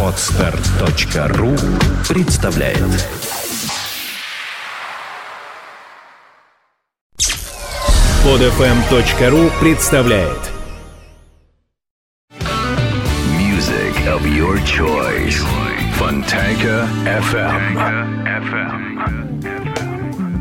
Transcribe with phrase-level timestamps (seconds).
[0.00, 1.56] Отстар.ру
[2.08, 2.78] представляет.
[8.22, 10.52] Подфм.ру представляет.
[13.36, 15.42] Music of your choice.
[15.98, 18.14] Fontanka FM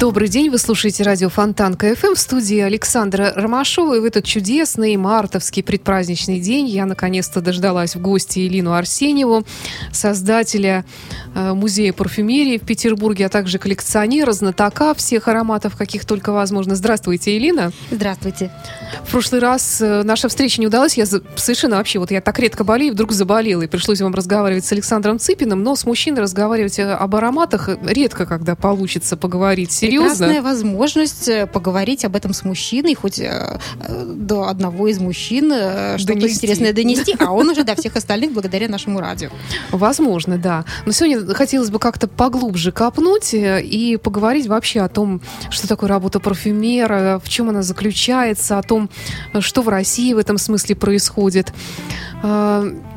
[0.04, 3.96] Добрый день, вы слушаете радио Фонтан КФМ в студии Александра Ромашова.
[3.96, 9.46] И в этот чудесный мартовский предпраздничный день я наконец-то дождалась в гости Илину Арсеньеву,
[9.94, 10.84] создателя
[11.34, 16.76] э, музея парфюмерии в Петербурге, а также коллекционера, знатока всех ароматов, каких только возможно.
[16.76, 17.72] Здравствуйте, Илина.
[17.90, 18.52] Здравствуйте.
[19.06, 20.98] В прошлый раз э, наша встреча не удалась.
[20.98, 24.72] Я совершенно вообще, вот я так редко болею, вдруг заболела, и пришлось вам разговаривать с
[24.74, 29.72] Александром Цыпиным, но с мужчиной разговаривать э, об ароматах редко, когда получится поговорить.
[30.02, 35.52] Прекрасная возможность э, поговорить об этом с мужчиной, хоть э, э до одного из мужчин
[35.52, 39.30] э, что-то интересное донести, а он уже до всех остальных благодаря нашему радио.
[39.72, 40.66] Возможно, да.
[40.86, 45.90] Но сегодня хотелось бы как-то поглубже копнуть э, и поговорить вообще о том, что такое
[45.90, 48.90] работа парфюмера, в чем она заключается, о том,
[49.40, 51.54] что в России в этом смысле происходит.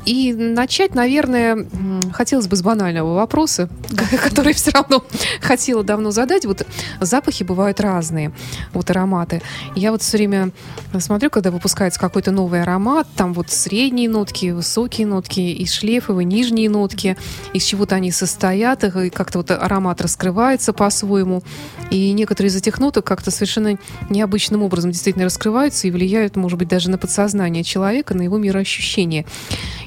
[0.07, 1.67] И начать, наверное,
[2.13, 3.69] хотелось бы с банального вопроса,
[4.25, 5.05] который все равно
[5.41, 6.47] хотела давно задать.
[6.47, 6.65] Вот
[7.01, 8.31] запахи бывают разные,
[8.73, 9.43] вот ароматы.
[9.75, 10.53] Я вот все время
[11.01, 16.71] смотрю, когда выпускается какой-то новый аромат, там вот средние нотки, высокие нотки, и шлейфовые, нижние
[16.71, 17.17] нотки,
[17.53, 21.43] из чего-то они состоят, и как-то вот аромат раскрывается по-своему.
[21.91, 23.77] И некоторые из этих ноток как-то совершенно
[24.09, 29.27] необычным образом действительно раскрываются и влияют, может быть, даже на подсознание человека, на его мироощущение.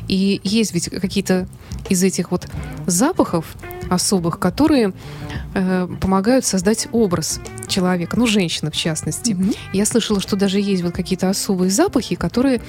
[0.09, 1.47] И есть ведь какие-то
[1.87, 2.47] из этих вот
[2.87, 3.45] запахов
[3.89, 4.91] особых, которые
[5.53, 9.31] э, помогают создать образ человека, ну, женщины в частности.
[9.31, 9.57] Mm-hmm.
[9.73, 12.61] Я слышала, что даже есть вот какие-то особые запахи, которые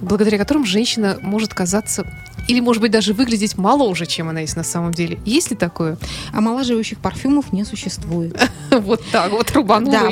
[0.00, 2.04] благодаря которым женщина может казаться
[2.46, 5.18] или, может быть, даже выглядеть моложе, чем она есть на самом деле.
[5.26, 5.98] Есть ли такое?
[6.32, 8.36] Омолаживающих парфюмов не существует.
[8.70, 10.10] Вот так вот рубанула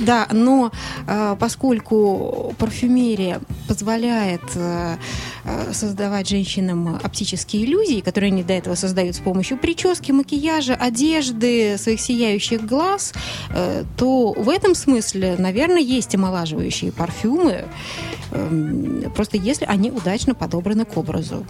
[0.00, 0.70] Да, но
[1.06, 4.96] э, поскольку парфюмерия позволяет э,
[5.72, 12.00] создавать женщинам оптические иллюзии, которые они до этого создают с помощью прически, макияжа, одежды, своих
[12.00, 13.12] сияющих глаз,
[13.50, 17.64] э, то в этом смысле, наверное, есть омолаживающие парфюмы,
[18.30, 21.44] э, просто если они удачно подобраны к образу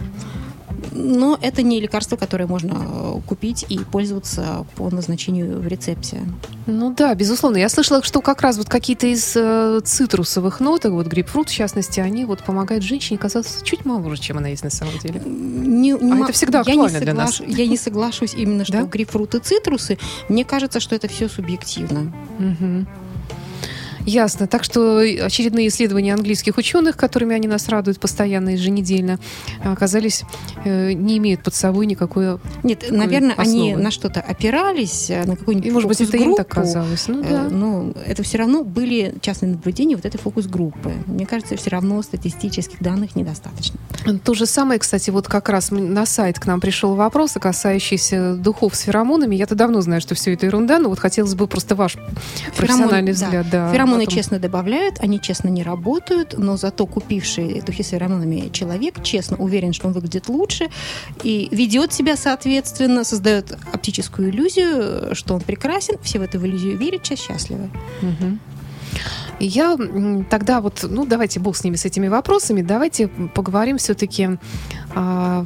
[0.91, 6.21] но это не лекарство, которое можно э, купить и пользоваться по назначению в рецепте.
[6.65, 7.57] Ну да, безусловно.
[7.57, 11.99] Я слышала, что как раз вот какие-то из э, цитрусовых ноток, вот грейпфрут в частности,
[11.99, 15.21] они вот помогают женщине казаться чуть моложе, чем она есть на самом деле.
[15.25, 17.41] Не, не, а это всегда актуально для нас.
[17.41, 18.83] Я не соглашусь именно, что да?
[18.83, 19.97] грейпфрут и цитрусы.
[20.29, 22.11] Мне кажется, что это все субъективно.
[22.39, 22.85] Угу.
[24.05, 24.47] Ясно.
[24.47, 29.19] Так что очередные исследования английских ученых, которыми они нас радуют постоянно еженедельно,
[29.63, 30.23] оказались,
[30.65, 33.71] э, не имеют под собой никакой Нет, наверное, основы.
[33.71, 37.07] они на что-то опирались, э, на какую-нибудь И, может быть, это им так казалось.
[37.07, 37.43] Ну, э, да.
[37.49, 40.93] Но это все равно были частные наблюдения вот этой фокус-группы.
[41.05, 43.79] Мне кажется, все равно статистических данных недостаточно.
[44.23, 48.75] То же самое, кстати, вот как раз на сайт к нам пришел вопрос, касающийся духов
[48.75, 49.35] с феромонами.
[49.35, 53.13] Я-то давно знаю, что все это ерунда, но вот хотелось бы просто ваш Феромон, профессиональный
[53.13, 53.25] да.
[53.25, 53.49] взгляд.
[53.49, 54.17] Да, Феромоны потом...
[54.17, 59.73] честно добавляют, они честно не работают, но зато купивший духи с феромонами человек честно уверен,
[59.73, 60.69] что он выглядит лучше
[61.23, 67.03] и ведет себя соответственно, создает оптическую иллюзию, что он прекрасен, все в эту иллюзию верят,
[67.03, 67.69] часть счастливы.
[68.01, 68.37] Угу.
[69.39, 69.75] Я
[70.29, 74.37] тогда вот, ну давайте бог с ними, с этими вопросами, давайте поговорим все-таки
[74.93, 75.45] о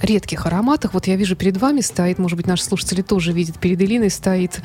[0.00, 0.94] редких ароматах.
[0.94, 4.60] Вот я вижу перед вами стоит, может быть, наши слушатели тоже видят, перед Элиной стоит,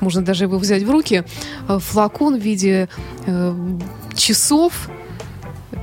[0.00, 1.24] можно даже его взять в руки,
[1.68, 2.88] э, флакон в виде
[3.26, 3.78] э,
[4.14, 4.88] часов,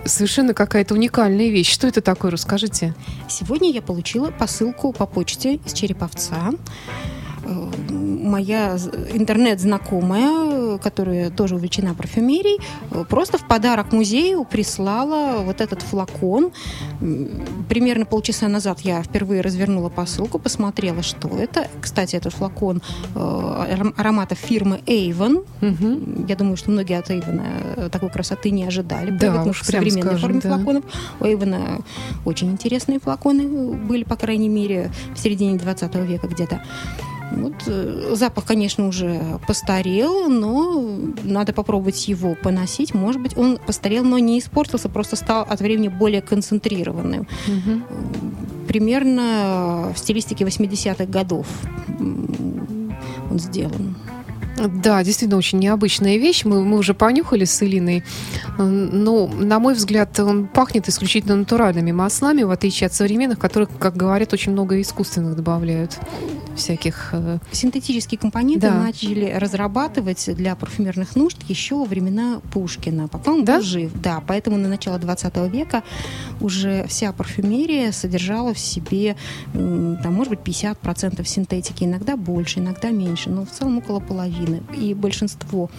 [0.05, 1.71] совершенно какая-то уникальная вещь.
[1.71, 2.95] Что это такое, расскажите.
[3.29, 6.51] Сегодня я получила посылку по почте из Череповца
[7.43, 8.77] моя
[9.13, 12.59] интернет-знакомая, которая тоже увлечена парфюмерией,
[13.05, 16.51] просто в подарок музею прислала вот этот флакон.
[17.69, 21.67] Примерно полчаса назад я впервые развернула посылку, посмотрела, что это.
[21.81, 22.81] Кстати, этот флакон
[23.15, 25.45] э, ароматов фирмы Avon.
[25.61, 26.27] Угу.
[26.27, 29.11] Я думаю, что многие от Avon такой красоты не ожидали.
[29.11, 30.55] Да, уж в современной скажем, форме да.
[30.55, 30.83] флаконов.
[31.19, 31.83] У Avon
[32.25, 36.61] очень интересные флаконы были, по крайней мере, в середине 20 века где-то.
[37.33, 40.87] Вот, э, запах, конечно, уже постарел, но
[41.23, 42.93] надо попробовать его поносить.
[42.93, 47.27] Может быть, он постарел, но не испортился, просто стал от времени более концентрированным.
[47.47, 48.67] Угу.
[48.67, 51.47] Примерно в стилистике 80-х годов
[51.99, 53.95] он сделан.
[54.55, 56.45] Да, действительно очень необычная вещь.
[56.45, 58.03] Мы, мы уже понюхали с Илиной.
[58.57, 63.97] Но, на мой взгляд, он пахнет исключительно натуральными маслами, в отличие от современных, которых, как
[63.97, 65.97] говорят, очень много искусственных добавляют
[66.55, 67.09] всяких...
[67.13, 68.75] Э, Синтетические компоненты да.
[68.75, 73.07] начали разрабатывать для парфюмерных нужд еще во времена Пушкина.
[73.07, 73.57] Потом да?
[73.57, 73.91] был жив.
[74.01, 75.83] Да, поэтому на начало 20 века
[76.39, 79.15] уже вся парфюмерия содержала в себе,
[79.53, 84.61] там, может быть, 50% синтетики, иногда больше, иногда меньше, но в целом около половины.
[84.77, 85.69] И большинство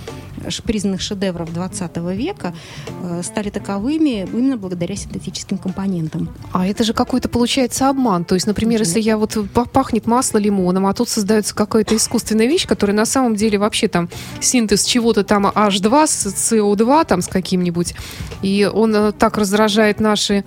[0.64, 2.54] признанных шедевров 20 века
[3.02, 6.28] э, стали таковыми именно благодаря синтетическим компонентам.
[6.52, 8.24] А это же какой-то получается обман.
[8.24, 9.36] То есть, например, если я вот
[9.72, 14.08] пахнет масло лимоном, а тут создается какая-то искусственная вещь, которая на самом деле вообще там
[14.40, 17.94] синтез чего-то там H2 с CO2 там с каким-нибудь,
[18.42, 20.44] и он э, так раздражает наши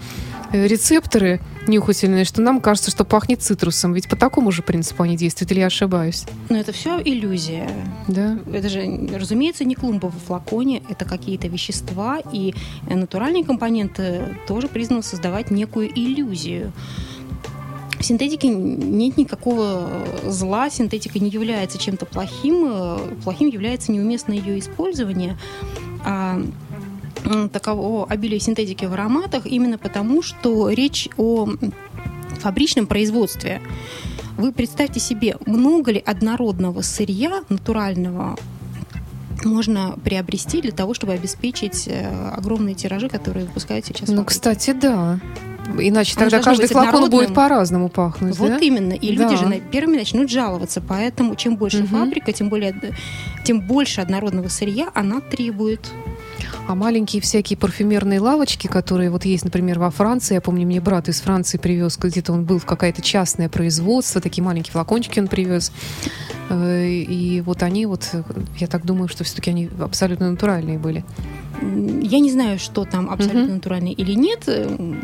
[0.51, 3.93] э, рецепторы, нюхательные, что нам кажется, что пахнет цитрусом.
[3.93, 6.25] Ведь по такому же принципу они действуют, или я ошибаюсь?
[6.49, 7.69] Но это все иллюзия.
[8.07, 8.39] Да.
[8.51, 12.55] Это же, разумеется, не клумба в флаконе, это какие-то вещества, и
[12.89, 16.71] натуральные компоненты тоже признаны создавать некую иллюзию.
[17.99, 19.89] В синтетике нет никакого
[20.25, 25.37] зла, синтетика не является чем-то плохим, плохим является неуместное ее использование.
[26.05, 26.39] А
[27.51, 31.49] таково обилие синтетики в ароматах именно потому, что речь о
[32.39, 33.61] фабричном производстве.
[34.37, 38.37] Вы представьте себе, много ли однородного сырья натурального
[39.43, 44.09] можно приобрести для того, чтобы обеспечить э, огромные тиражи, которые выпускают сейчас.
[44.09, 45.19] Ну, кстати, да.
[45.79, 48.37] Иначе Он тогда каждый флакон будет по-разному пахнуть.
[48.37, 48.57] Вот да?
[48.57, 48.93] именно.
[48.93, 49.23] И да.
[49.23, 50.81] люди же первыми начнут жаловаться.
[50.81, 51.87] Поэтому чем больше угу.
[51.87, 52.75] фабрика, тем, более,
[53.43, 55.81] тем больше однородного сырья она требует.
[56.67, 61.07] А маленькие всякие парфюмерные лавочки, которые вот есть, например, во Франции, я помню, мне брат
[61.09, 65.71] из Франции привез, где-то он был в какое-то частное производство, такие маленькие флакончики он привез.
[66.49, 68.09] Э, и вот они вот,
[68.57, 71.03] я так думаю, что все-таки они абсолютно натуральные были.
[71.61, 73.55] Я не знаю, что там абсолютно uh-huh.
[73.55, 74.47] натуральное или нет,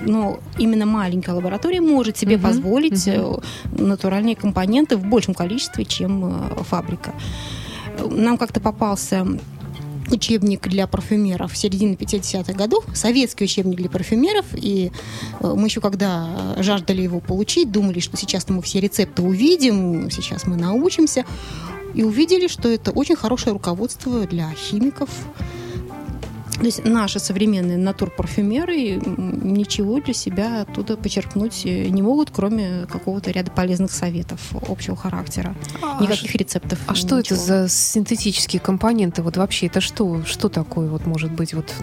[0.05, 2.41] но именно маленькая лаборатория может себе uh-huh.
[2.41, 3.43] позволить uh-huh.
[3.75, 7.13] натуральные компоненты в большем количестве, чем э, фабрика.
[7.99, 9.25] Нам как-то попался
[10.13, 14.91] учебник для парфюмеров середины 50-х годов, советский учебник для парфюмеров, и
[15.39, 20.45] э, мы еще когда жаждали его получить, думали, что сейчас мы все рецепты увидим, сейчас
[20.45, 21.25] мы научимся,
[21.93, 25.09] и увидели, что это очень хорошее руководство для химиков,
[26.55, 33.51] то есть наши современные натурпарфюмеры ничего для себя оттуда почерпнуть не могут, кроме какого-то ряда
[33.51, 35.55] полезных советов общего характера.
[35.81, 36.79] А Никаких рецептов.
[36.85, 37.07] А ничего.
[37.07, 39.21] что это за синтетические компоненты?
[39.23, 40.23] Вот вообще это что?
[40.25, 41.73] Что такое вот может быть вот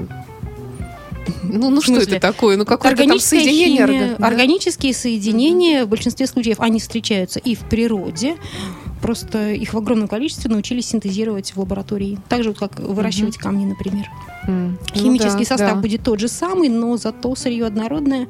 [1.42, 2.56] ну, ну что это такое?
[2.56, 3.86] Ну, какое-то там соединение?
[3.86, 4.26] Химия, да?
[4.26, 8.36] Органические соединения в большинстве случаев они встречаются и в природе,
[9.00, 12.18] просто их в огромном количестве научились синтезировать в лаборатории.
[12.28, 14.06] Так же, как выращивать mm камни, например.
[14.46, 14.76] Mm.
[14.94, 15.80] Химический ну, да, состав да.
[15.80, 18.28] будет тот же самый, но зато сырье однородное.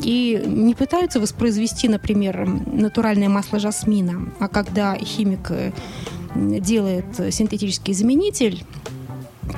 [0.00, 5.72] И не пытаются воспроизвести, например, натуральное масло жасмина, а когда химик э,
[6.34, 8.64] делает синтетический заменитель,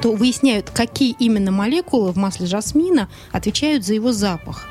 [0.02, 4.66] то выясняют, какие именно молекулы в масле жасмина отвечают за его запах.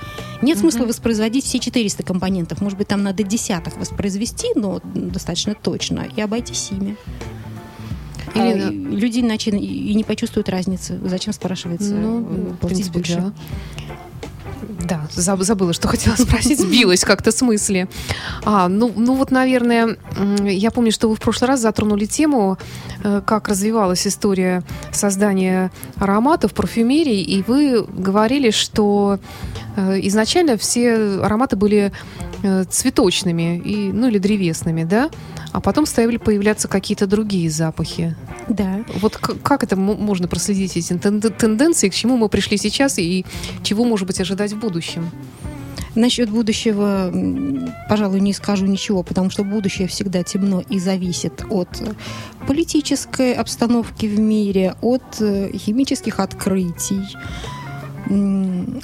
[0.45, 0.89] Нет смысла угу.
[0.89, 2.61] воспроизводить все 400 компонентов.
[2.61, 6.97] Может быть, там надо десяток воспроизвести, но достаточно точно, и обойтись ими.
[8.35, 10.99] Или а, люди иначе и не почувствуют разницы.
[11.03, 13.15] Зачем спрашивается ну, э, платить больше?
[13.15, 13.33] Да.
[14.87, 17.87] Да, забыла, что хотела спросить, сбилась как-то с мысли.
[18.43, 19.97] А, ну, ну вот, наверное,
[20.43, 22.59] я помню, что вы в прошлый раз затронули тему,
[23.03, 29.19] э, как развивалась история создания ароматов, парфюмерии, и вы говорили, что
[29.75, 31.91] изначально все ароматы были
[32.43, 35.09] э, цветочными, и, ну или древесными, да?
[35.51, 38.15] А потом стали появляться какие-то другие запахи.
[38.49, 38.83] Да.
[38.99, 43.25] Вот как это можно проследить эти тенденции, к чему мы пришли сейчас и
[43.63, 45.09] чего, может быть, ожидать в будущем?
[45.95, 47.09] Насчет будущего,
[47.87, 51.69] пожалуй, не скажу ничего, потому что будущее всегда темно и зависит от
[52.47, 57.01] политической обстановки в мире, от э, химических открытий,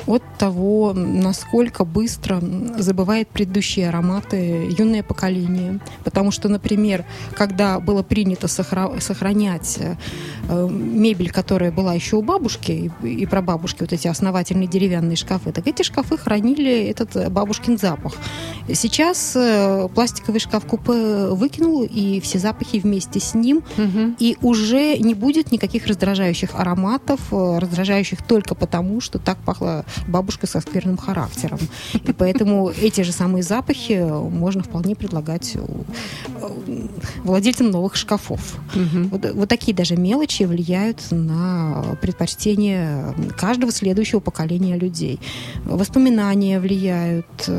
[0.07, 2.41] от того, насколько быстро
[2.77, 5.79] забывает предыдущие ароматы юное поколение.
[6.03, 13.25] Потому что, например, когда было принято сохранять э, мебель, которая была еще у бабушки и
[13.25, 18.13] прабабушки, вот эти основательные деревянные шкафы, так эти шкафы хранили этот бабушкин запах.
[18.73, 24.15] Сейчас э, пластиковый шкаф купе выкинул, и все запахи вместе с ним, угу.
[24.19, 29.83] и уже не будет никаких раздражающих ароматов, э, раздражающих только потому, что что так пахла
[30.07, 31.59] бабушка со скверным характером.
[31.93, 35.57] И поэтому эти же самые запахи можно вполне предлагать
[37.23, 38.55] владельцам новых шкафов.
[38.73, 39.07] Угу.
[39.09, 45.19] Вот, вот такие даже мелочи влияют на предпочтение каждого следующего поколения людей.
[45.65, 47.49] Воспоминания влияют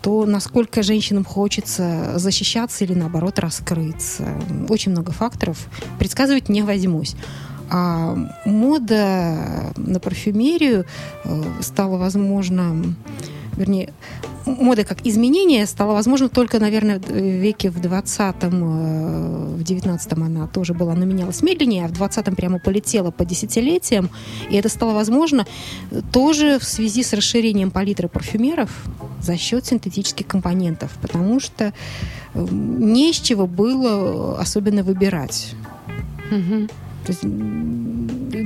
[0.00, 4.24] то насколько женщинам хочется защищаться или наоборот раскрыться.
[4.68, 5.68] Очень много факторов.
[6.00, 7.14] Предсказывать не возьмусь.
[7.70, 10.84] А мода на парфюмерию
[11.24, 12.94] э, стала возможно,
[13.56, 13.92] вернее,
[14.46, 20.46] мода как изменение стало возможно только, наверное, в веке в 20-м, э, в 19-м она
[20.46, 24.10] тоже была, но менялась медленнее, а в 20-м прямо полетела по десятилетиям.
[24.50, 25.46] И это стало возможно
[26.12, 28.70] тоже в связи с расширением палитры парфюмеров
[29.20, 31.72] за счет синтетических компонентов, потому что
[32.34, 35.54] э, не из чего было особенно выбирать.
[36.30, 36.68] Угу.
[37.04, 37.22] То есть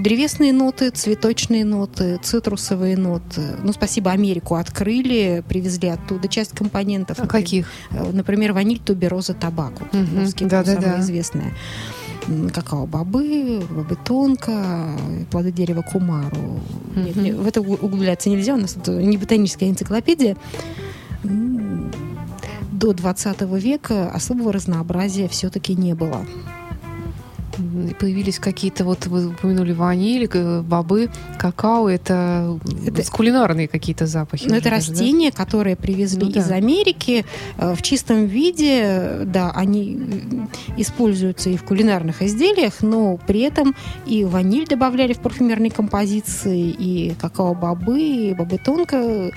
[0.03, 3.43] древесные ноты, цветочные ноты, цитрусовые ноты.
[3.63, 7.19] Ну, спасибо, Америку открыли, привезли оттуда часть компонентов.
[7.19, 7.69] А например, каких?
[7.91, 9.85] Э, например, ваниль, тубероза, табаку.
[9.93, 10.49] Угу.
[10.49, 11.01] Да, да, да.
[11.01, 11.53] известная
[12.53, 14.99] какао-бобы, бобы тонко,
[15.31, 16.37] плоды дерева кумару.
[16.37, 17.05] Mm-hmm.
[17.05, 20.37] Нет, нет, в это углубляться нельзя, у нас тут не ботаническая энциклопедия.
[22.73, 26.27] До 20 века особого разнообразия все-таки не было
[27.99, 30.29] появились какие-то, вот вы упомянули ваниль,
[30.63, 34.49] бобы, какао, это, это кулинарные какие-то запахи.
[34.49, 35.37] Ну, это даже, растения, да?
[35.37, 36.41] которые привезли ну, да.
[36.41, 37.25] из Америки
[37.59, 40.47] э, в чистом виде, да, они
[40.77, 43.75] используются и в кулинарных изделиях, но при этом
[44.07, 49.31] и ваниль добавляли в парфюмерные композиции, и какао-бобы, и бобы тонко.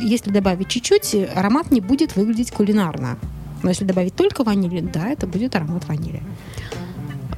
[0.00, 3.18] Если добавить чуть-чуть, аромат не будет выглядеть кулинарно.
[3.62, 6.22] Но если добавить только ваниль, да, это будет аромат ванили.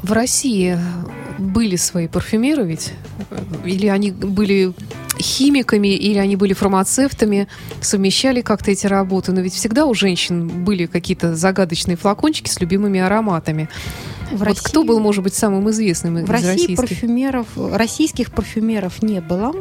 [0.02, 0.78] В России
[1.38, 2.92] были свои парфюмеры ведь?
[3.64, 4.72] Или они были
[5.20, 7.48] химиками, или они были фармацевтами,
[7.80, 9.32] совмещали как-то эти работы.
[9.32, 13.68] Но ведь всегда у женщин были какие-то загадочные флакончики с любимыми ароматами.
[14.30, 16.76] В вот России, кто был, может быть, самым известным в из России российских?
[16.76, 19.52] парфюмеров, российских парфюмеров не было.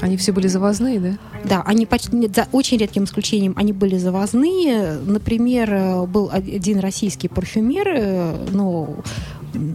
[0.00, 1.18] Они все были завозные, да?
[1.44, 4.98] Да, они почти, за очень редким исключением, они были завозные.
[5.04, 8.96] Например, был один российский парфюмер, э, но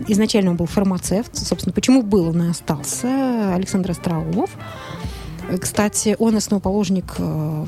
[0.08, 1.36] изначально он был фармацевт.
[1.36, 3.54] Собственно, почему был он и остался?
[3.56, 4.50] Александр Остроумов.
[5.60, 7.66] Кстати, он основоположник э,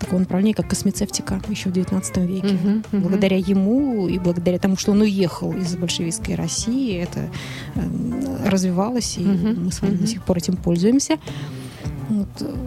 [0.00, 2.46] такого направления, как космецевтика еще в XIX веке.
[2.46, 3.00] Uh-huh, uh-huh.
[3.00, 7.28] Благодаря ему и благодаря тому, что он уехал из большевистской России, это
[7.74, 10.00] э, развивалось, и uh-huh, мы с вами uh-huh.
[10.00, 11.16] до сих пор этим пользуемся.
[11.16, 11.65] Вот.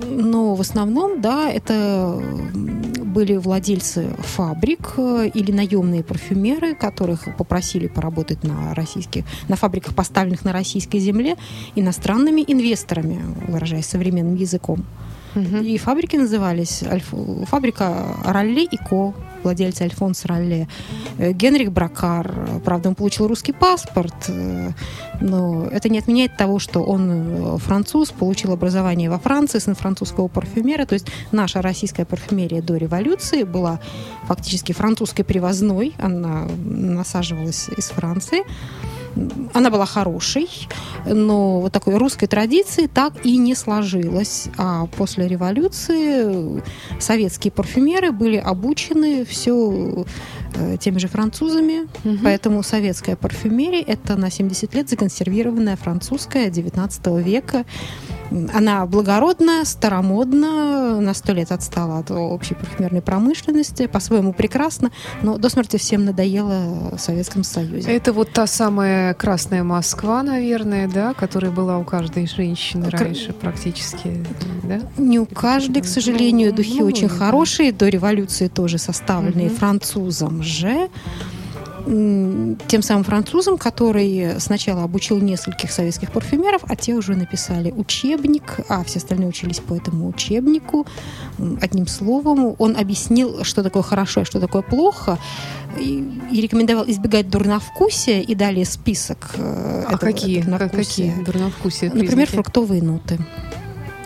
[0.07, 2.21] Но в основном, да, это
[3.09, 10.45] были владельцы фабрик э, или наемные парфюмеры, которых попросили поработать на российских, на фабриках, поставленных
[10.45, 11.35] на российской земле,
[11.75, 14.85] иностранными инвесторами, выражаясь современным языком.
[15.35, 16.83] И фабрики назывались
[17.47, 20.67] фабрика Ралли и Ко, владелец Альфонс Ралли,
[21.17, 22.61] э, Генрих Бракар.
[22.65, 24.71] Правда, он получил русский паспорт, э,
[25.21, 30.27] но это не отменяет того, что он э, француз, получил образование во Франции, сын французского
[30.27, 30.85] парфюмера.
[30.85, 33.79] То есть наша российская парфюмерия до революции была
[34.27, 35.93] фактически французской привозной.
[35.99, 38.43] Она насаживалась из Франции
[39.53, 40.47] она была хорошей,
[41.05, 44.47] но вот такой русской традиции так и не сложилось.
[44.57, 46.61] А после революции
[46.99, 50.05] советские парфюмеры были обучены все
[50.55, 52.19] э, теми же французами, угу.
[52.23, 57.65] поэтому советская парфюмерия это на 70 лет законсервированная французская 19 века
[58.53, 65.49] она благородная, старомодна, на сто лет отстала от общей парфюмерной промышленности, по-своему прекрасно, но до
[65.49, 67.91] смерти всем надоело в Советском Союзе.
[67.91, 72.99] Это вот та самая красная Москва, наверное, да, которая была у каждой женщины Кр...
[72.99, 74.25] раньше практически,
[74.63, 74.81] да?
[74.97, 77.15] Не у каждой, к сожалению, духи ну, очень да.
[77.15, 79.55] хорошие, до революции тоже составленные угу.
[79.55, 80.89] французом же
[81.89, 88.83] тем самым французам, который сначала обучил нескольких советских парфюмеров, а те уже написали учебник, а
[88.83, 90.85] все остальные учились по этому учебнику.
[91.59, 95.17] Одним словом, он объяснил, что такое хорошо, а что такое плохо,
[95.79, 99.31] и, и рекомендовал избегать дурновкусия, и далее список.
[99.35, 100.41] Э, а этого, какие?
[100.41, 101.91] Этого какие дурновкусия?
[101.91, 103.17] Например, фруктовые ноты.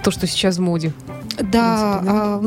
[0.03, 0.93] То, что сейчас в моде.
[1.51, 2.01] Да?
[2.05, 2.41] А,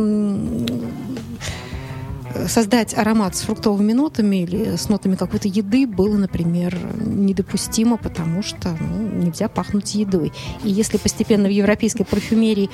[2.48, 8.76] создать аромат с фруктовыми нотами или с нотами какой-то еды было, например, недопустимо, потому что
[8.80, 10.32] ну, нельзя пахнуть едой.
[10.64, 12.70] И если постепенно в европейской парфюмерии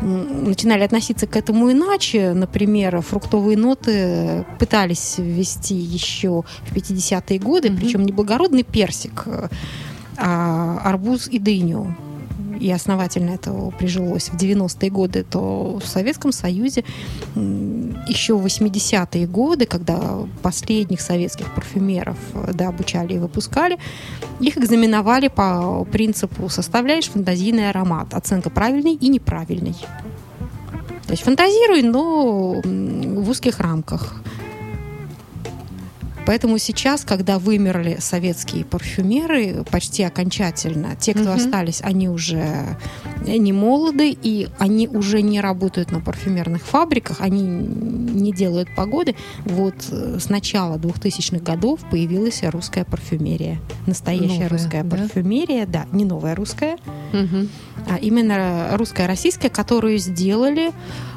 [0.00, 7.76] начинали относиться к этому иначе, например, фруктовые ноты пытались ввести еще в 50-е годы, mm-hmm.
[7.76, 9.24] причем не благородный персик,
[10.16, 11.96] а арбуз и дыню.
[12.58, 16.84] И основательно это прижилось в 90-е годы, то в Советском Союзе
[17.34, 22.16] еще в 80-е годы, когда последних советских парфюмеров
[22.54, 23.78] да, обучали и выпускали,
[24.40, 29.76] их экзаменовали по принципу «составляешь фантазийный аромат, оценка правильный и неправильный».
[31.06, 34.22] То есть фантазируй, но в узких рамках.
[36.28, 41.38] Поэтому сейчас, когда вымерли советские парфюмеры почти окончательно, те, кто угу.
[41.38, 42.76] остались, они уже
[43.26, 49.16] не молоды, и они уже не работают на парфюмерных фабриках, они не делают погоды.
[49.46, 53.58] Вот э, с начала 2000-х годов появилась русская парфюмерия.
[53.86, 54.98] Настоящая новая, русская да?
[54.98, 56.76] парфюмерия, да, не новая русская,
[57.14, 57.48] угу.
[57.88, 60.72] а именно русская российская, которую сделали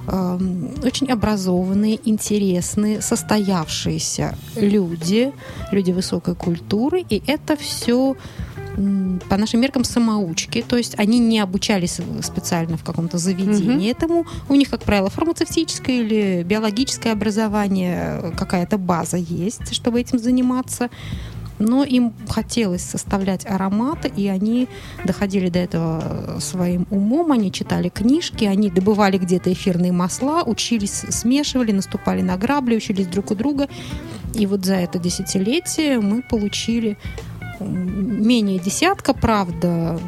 [0.08, 0.40] э,
[0.84, 5.32] очень образованные, интересные, состоявшиеся люди,
[5.72, 8.16] люди высокой культуры, и это все
[9.30, 14.26] по нашим меркам самоучки, то есть они не обучались специально в каком-то заведении mm этому.
[14.48, 20.90] У них, как правило, фармацевтическое или биологическое образование, какая-то база есть, чтобы этим заниматься
[21.62, 24.68] но им хотелось составлять ароматы, и они
[25.06, 31.72] доходили до этого своим умом, они читали книжки, они добывали где-то эфирные масла, учились, смешивали,
[31.72, 33.70] наступали на грабли, учились друг у друга.
[34.34, 36.98] И вот за это десятилетие мы получили
[37.60, 40.00] менее десятка, правда,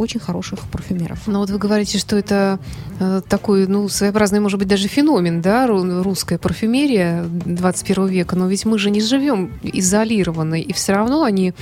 [0.00, 1.26] очень хороших парфюмеров.
[1.26, 2.58] Но вот вы говорите, что это
[2.98, 8.64] э, такой, ну, своеобразный, может быть, даже феномен, да, русская парфюмерия 21 века, но ведь
[8.64, 11.52] мы же не живем изолированно, и все равно они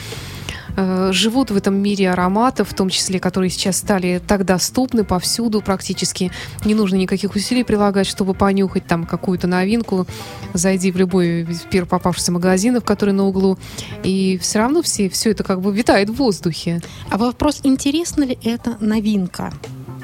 [0.76, 5.60] Э, живут в этом мире ароматов, в том числе, которые сейчас стали так доступны повсюду
[5.60, 6.30] практически.
[6.64, 10.06] Не нужно никаких усилий прилагать, чтобы понюхать там какую-то новинку.
[10.54, 13.58] Зайди в любой в первый попавшийся магазин, в который на углу,
[14.02, 16.80] и все равно все, все это как бы витает в воздухе.
[17.10, 19.52] А вопрос, интересна ли это новинка?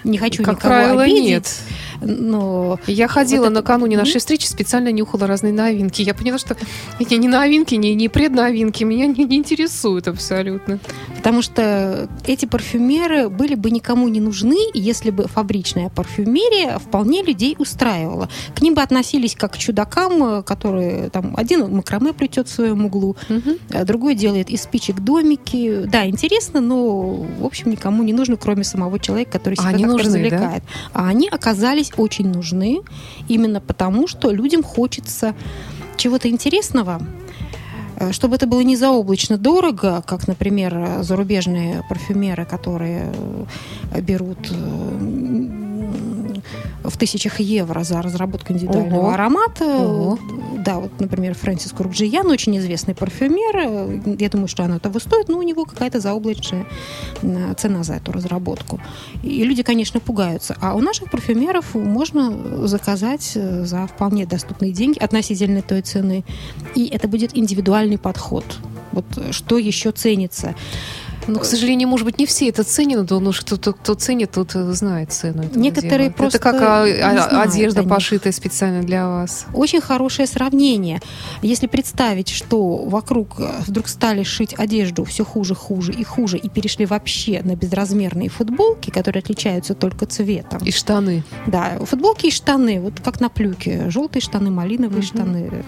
[0.04, 1.25] Не хочу как никого правило, обидеть.
[1.25, 1.61] нет.
[2.04, 4.04] Но я ходила вот накануне это...
[4.04, 6.02] нашей встречи, специально нюхала разные новинки.
[6.02, 6.56] Я поняла, что
[6.99, 10.78] эти не новинки, не, не предновинки меня не, не интересуют абсолютно.
[11.16, 17.56] Потому что эти парфюмеры были бы никому не нужны, если бы фабричная парфюмерия вполне людей
[17.58, 18.28] устраивала.
[18.54, 23.16] К ним бы относились как к чудакам, которые там один макраме плетет в своем углу,
[23.28, 23.85] угу.
[23.85, 25.85] другой делает из спичек домики.
[25.87, 29.81] Да, интересно, но в общем никому не нужно, кроме самого человека, который себя а так
[29.81, 30.62] нужны, развлекает.
[30.64, 30.90] Да?
[30.92, 32.80] А они оказались очень нужны
[33.28, 35.35] именно потому, что людям хочется
[35.96, 37.00] чего-то интересного,
[37.96, 43.12] э, чтобы это было не заоблачно дорого, как, например, зарубежные парфюмеры, которые
[43.92, 45.63] э, берут э,
[46.85, 49.11] в тысячах евро за разработку индивидуального Ого.
[49.11, 49.64] аромата.
[49.64, 50.18] Ого.
[50.64, 54.16] Да, вот, например, Фрэнсис Курбджиян, очень известный парфюмер.
[54.18, 56.66] Я думаю, что оно того стоит, но у него какая-то заоблачная
[57.57, 58.81] цена за эту разработку.
[59.23, 60.57] И люди, конечно, пугаются.
[60.61, 66.25] А у наших парфюмеров можно заказать э, за вполне доступные деньги относительно той цены.
[66.75, 68.44] И это будет индивидуальный подход.
[68.92, 70.55] Вот что еще ценится.
[71.26, 75.12] Но, к сожалению, может быть, не все это ценят, но кто-то, кто ценит, тот знает
[75.12, 75.44] цену.
[75.54, 76.16] Некоторые дела.
[76.16, 79.46] просто Это как а, а, одежда, пошитая специально для вас.
[79.52, 81.00] Очень хорошее сравнение.
[81.42, 86.48] Если представить, что вокруг э, вдруг стали шить одежду все хуже, хуже и хуже, и
[86.48, 90.60] перешли вообще на безразмерные футболки, которые отличаются только цветом.
[90.64, 91.24] И штаны.
[91.46, 93.90] Да, футболки и штаны, вот как на плюке.
[93.90, 95.06] Желтые штаны, малиновые угу.
[95.06, 95.64] штаны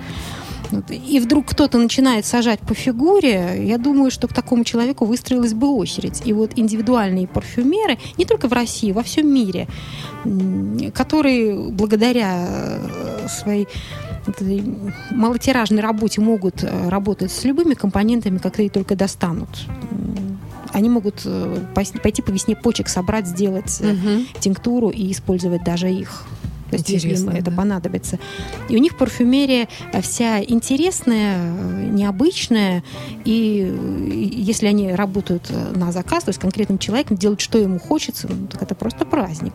[0.90, 5.68] и вдруг кто-то начинает сажать по фигуре, я думаю, что к такому человеку выстроилась бы
[5.68, 6.22] очередь.
[6.24, 9.68] И вот индивидуальные парфюмеры, не только в России, во всем мире,
[10.94, 13.68] которые благодаря э, своей
[15.10, 19.48] малотиражной работе могут э, работать с любыми компонентами, которые только достанут
[20.72, 24.26] они могут э, пойти по весне почек собрать, сделать угу.
[24.40, 26.26] тинктуру и использовать даже их.
[26.70, 27.38] То есть, если им да.
[27.38, 28.18] это понадобится.
[28.68, 32.82] И у них парфюмерия э, вся интересная, э, необычная.
[33.24, 38.28] И если они работают э, на заказ, то есть конкретным человеком делают, что ему хочется,
[38.28, 39.54] ну, так это просто праздник.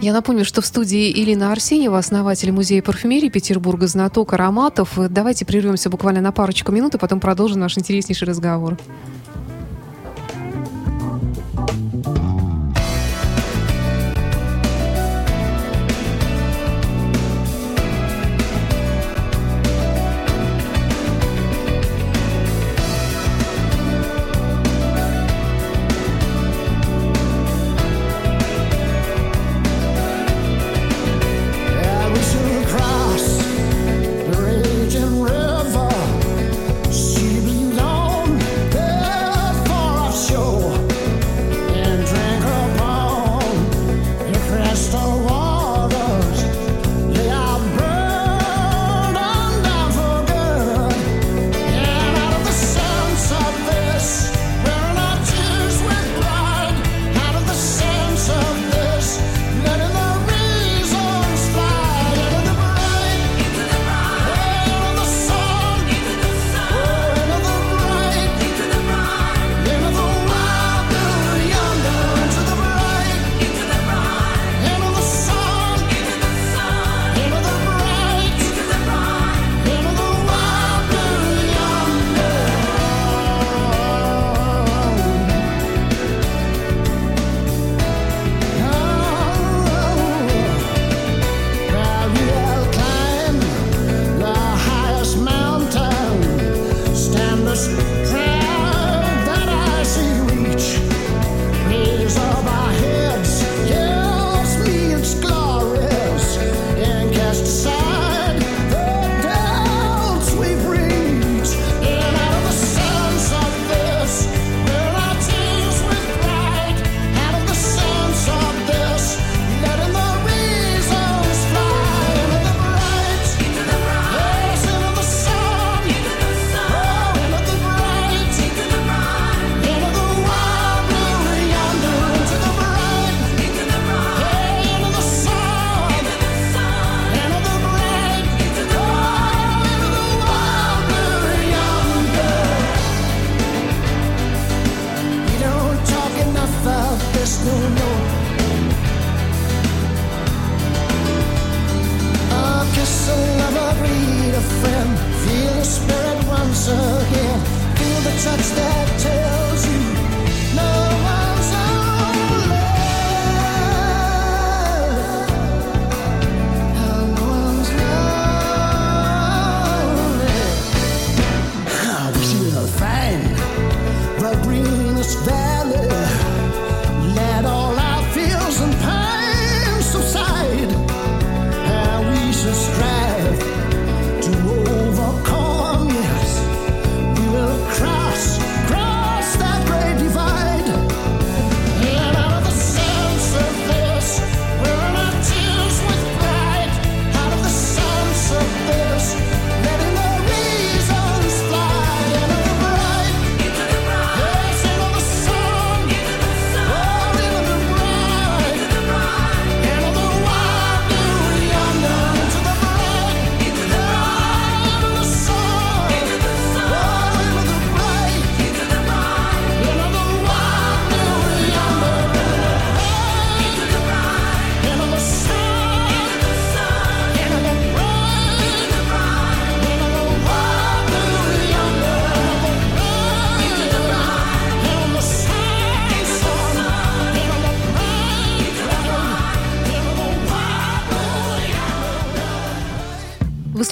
[0.00, 4.96] Я напомню, что в студии Ирина Арсеньева, основатель музея парфюмерии Петербурга, знаток ароматов.
[5.10, 8.78] Давайте прервемся буквально на парочку минут, и потом продолжим наш интереснейший разговор.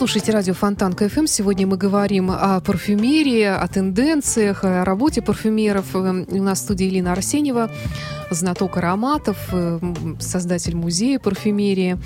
[0.06, 1.26] Слушаете радио Фонтан КФМ.
[1.26, 5.96] Сегодня мы говорим о парфюмерии, о тенденциях, о работе парфюмеров.
[5.96, 7.72] Эм, у нас в студии Елена Арсеньева,
[8.30, 11.98] знаток ароматов, эм, создатель музея парфюмерии.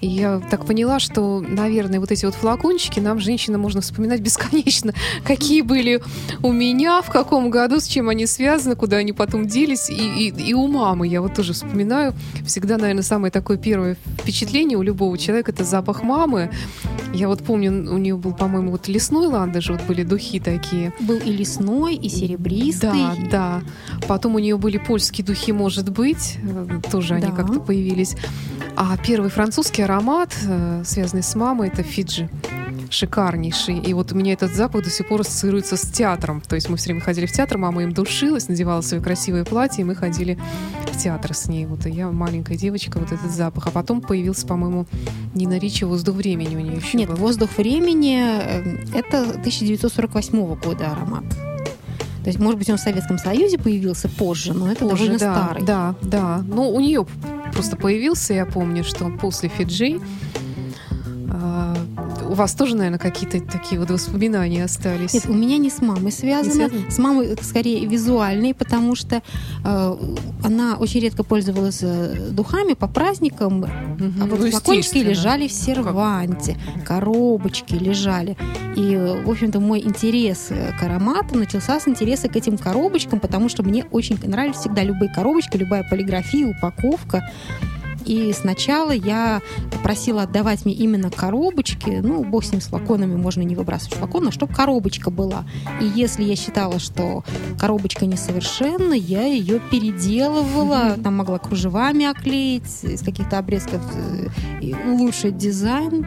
[0.00, 4.94] И я так поняла, что, наверное, вот эти вот флакончики нам, женщинам, можно вспоминать бесконечно,
[5.24, 6.00] какие были
[6.42, 9.90] у меня, в каком году, с чем они связаны, куда они потом делись.
[9.90, 12.14] И, и, и у мамы я вот тоже вспоминаю.
[12.46, 16.50] Всегда, наверное, самое такое первое впечатление у любого человека— это запах мамы.
[17.12, 20.92] Я вот помню, у нее был, по-моему, вот лесной ландыш, вот были духи такие.
[21.00, 22.90] Был и лесной, и серебристый.
[22.90, 23.62] Да, да.
[24.06, 27.14] Потом у нее были польские духи, может быть, э, тоже да.
[27.16, 28.14] они как-то появились.
[28.76, 32.28] А первый французский аромат, э, связанный с мамой, это Фиджи
[32.90, 33.78] шикарнейший.
[33.78, 36.40] И вот у меня этот запах до сих пор ассоциируется с театром.
[36.40, 39.82] То есть мы все время ходили в театр, мама им душилась, надевала свои красивые платья,
[39.82, 40.38] и мы ходили
[40.90, 41.66] в театр с ней.
[41.66, 43.66] Вот и я маленькая девочка, вот этот запах.
[43.66, 44.86] А потом появился, по-моему,
[45.34, 47.16] Нина Ричи «Воздух времени» у нее еще Нет, был.
[47.16, 51.24] «Воздух времени» э,— это 1948 года аромат.
[52.28, 55.34] То есть, может быть, он в Советском Союзе появился позже, но это позже, довольно да,
[55.34, 55.64] старый.
[55.64, 56.44] Да, да.
[56.46, 57.06] Ну, у нее
[57.58, 59.98] просто появился, я помню, что после Фиджи
[62.28, 65.14] у вас тоже, наверное, какие-то такие вот воспоминания остались?
[65.14, 66.54] Нет, у меня не с мамой связано.
[66.54, 66.90] связано?
[66.90, 69.22] С мамой скорее визуальные, потому что
[69.64, 69.96] э,
[70.44, 73.68] она очень редко пользовалась э, духами по праздникам, угу.
[74.22, 76.84] а вот ну, флакончики лежали в серванте, как?
[76.84, 78.36] коробочки лежали.
[78.76, 83.62] И, в общем-то, мой интерес к ароматам начался с интереса к этим коробочкам, потому что
[83.62, 87.28] мне очень нравились всегда любые коробочки, любая полиграфия, упаковка.
[88.08, 89.42] И сначала я
[89.82, 92.00] просила отдавать мне именно коробочки.
[92.02, 95.44] Ну, бог с ним, с флаконами можно не выбрасывать флакон, но чтобы коробочка была.
[95.82, 97.22] И если я считала, что
[97.60, 106.06] коробочка несовершенна, я ее переделывала, там могла кружевами оклеить, из каких-то обрезков э, улучшить дизайн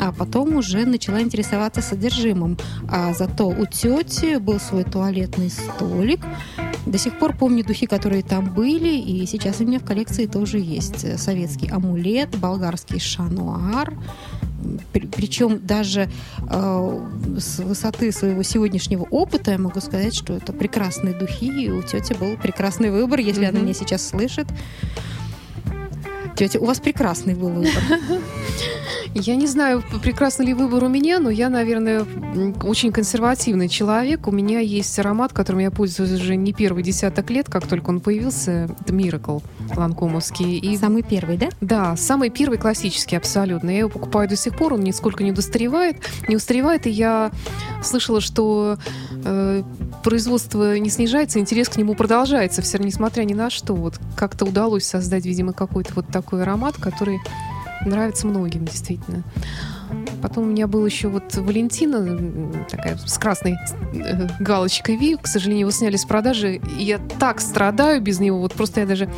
[0.00, 2.56] а потом уже начала интересоваться содержимым.
[2.88, 6.20] А зато у тети был свой туалетный столик.
[6.86, 10.58] До сих пор помню духи, которые там были, и сейчас у меня в коллекции тоже
[10.58, 13.94] есть советский амулет, болгарский шануар.
[14.92, 16.10] Причем даже
[16.48, 17.08] э,
[17.38, 22.14] с высоты своего сегодняшнего опыта я могу сказать, что это прекрасные духи, и у тети
[22.14, 23.48] был прекрасный выбор, если mm-hmm.
[23.48, 24.46] она меня сейчас слышит.
[26.36, 27.72] Тетя, у вас прекрасный был выбор.
[29.14, 32.06] Я не знаю, прекрасный ли выбор у меня, но я, наверное,
[32.62, 34.28] очень консервативный человек.
[34.28, 38.00] У меня есть аромат, которым я пользуюсь уже не первый десяток лет, как только он
[38.00, 38.68] появился.
[38.80, 39.42] Это Miracle
[39.74, 40.58] ланкомовский.
[40.58, 40.76] И...
[40.76, 41.48] Самый первый, да?
[41.60, 43.70] Да, самый первый классический абсолютно.
[43.70, 45.96] Я его покупаю до сих пор, он нисколько не устаревает.
[46.28, 47.30] Не устаревает, и я
[47.82, 48.78] слышала, что
[49.24, 49.62] э,
[50.04, 53.74] производство не снижается, интерес к нему продолжается, все несмотря ни на что.
[53.74, 57.18] Вот как-то удалось создать, видимо, какой-то вот такой аромат, который
[57.84, 59.22] нравится многим, действительно.
[60.22, 63.56] Потом у меня был еще вот Валентина, такая с красной
[63.94, 65.16] э, галочкой Ви.
[65.16, 66.60] К сожалению, его сняли с продажи.
[66.78, 68.38] И я так страдаю без него.
[68.38, 69.08] Вот просто я даже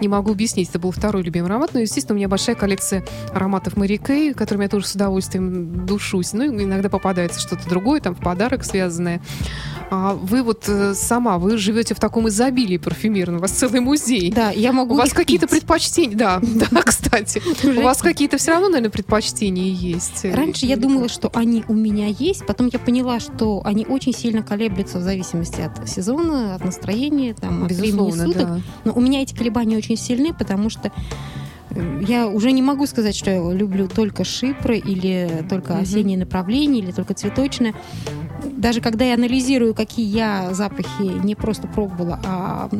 [0.00, 0.68] не могу объяснить.
[0.70, 1.74] Это был второй любимый аромат.
[1.74, 6.32] Но, естественно, у меня большая коллекция ароматов Мэри Кей, которыми я тоже с удовольствием душусь.
[6.32, 9.20] Ну, иногда попадается что-то другое, там, в подарок связанное.
[9.90, 14.30] А вы вот э, сама, вы живете в таком изобилии парфюмерном, у вас целый музей.
[14.30, 16.40] Да, я могу У вас какие-то предпочтения, да,
[16.70, 17.42] да, кстати.
[17.64, 20.24] У вас какие-то все равно, наверное, предпочтения есть.
[20.48, 24.42] Раньше я думала, что они у меня есть, потом я поняла, что они очень сильно
[24.42, 28.48] колеблются в зависимости от сезона, от настроения, там, от времени суток.
[28.84, 30.90] Но у меня эти колебания очень сильны, потому что
[31.70, 36.18] э, я уже не могу сказать, что я люблю только шипры или только mm осеннее
[36.18, 37.74] направление, или только цветочное
[38.44, 42.70] даже когда я анализирую, какие я запахи не просто пробовала, а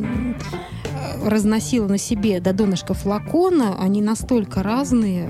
[1.23, 5.29] разносила на себе до донышка флакона, они настолько разные.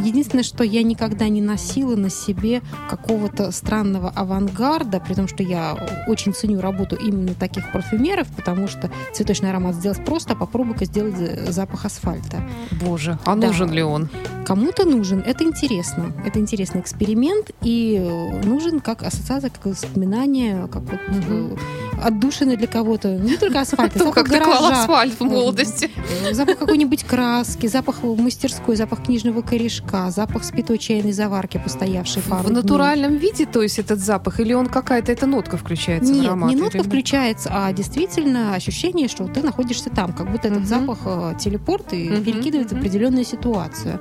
[0.00, 6.04] Единственное, что я никогда не носила на себе какого-то странного авангарда, при том, что я
[6.06, 11.16] очень ценю работу именно таких парфюмеров, потому что цветочный аромат сделать просто, а попробуй-ка сделать
[11.50, 12.42] запах асфальта.
[12.84, 13.48] Боже, а да.
[13.48, 14.08] нужен ли он?
[14.46, 15.20] Кому-то нужен.
[15.20, 16.12] Это интересно.
[16.24, 17.98] Это интересный эксперимент и
[18.44, 21.58] нужен как ассоциация, как воспоминание, как вот угу.
[22.02, 23.16] отдушины для кого-то.
[23.16, 24.82] Не только асфальт, а запах гаража.
[24.82, 25.90] асфальт в молодости.
[26.32, 32.48] Запах какой-нибудь краски, запах мастерской, запах книжного корешка молочка, запах спитой чайной заварки, постоявшей пару
[32.48, 36.26] В натуральном виде, то есть этот запах, или он какая-то эта нотка включается Нет, в
[36.26, 36.50] аромат?
[36.50, 36.86] не нотка или...
[36.86, 41.92] включается, а действительно ощущение, что ты находишься там, как будто этот uh запах э, телепорт
[41.92, 44.00] и uh перекидывает в определенную ситуацию.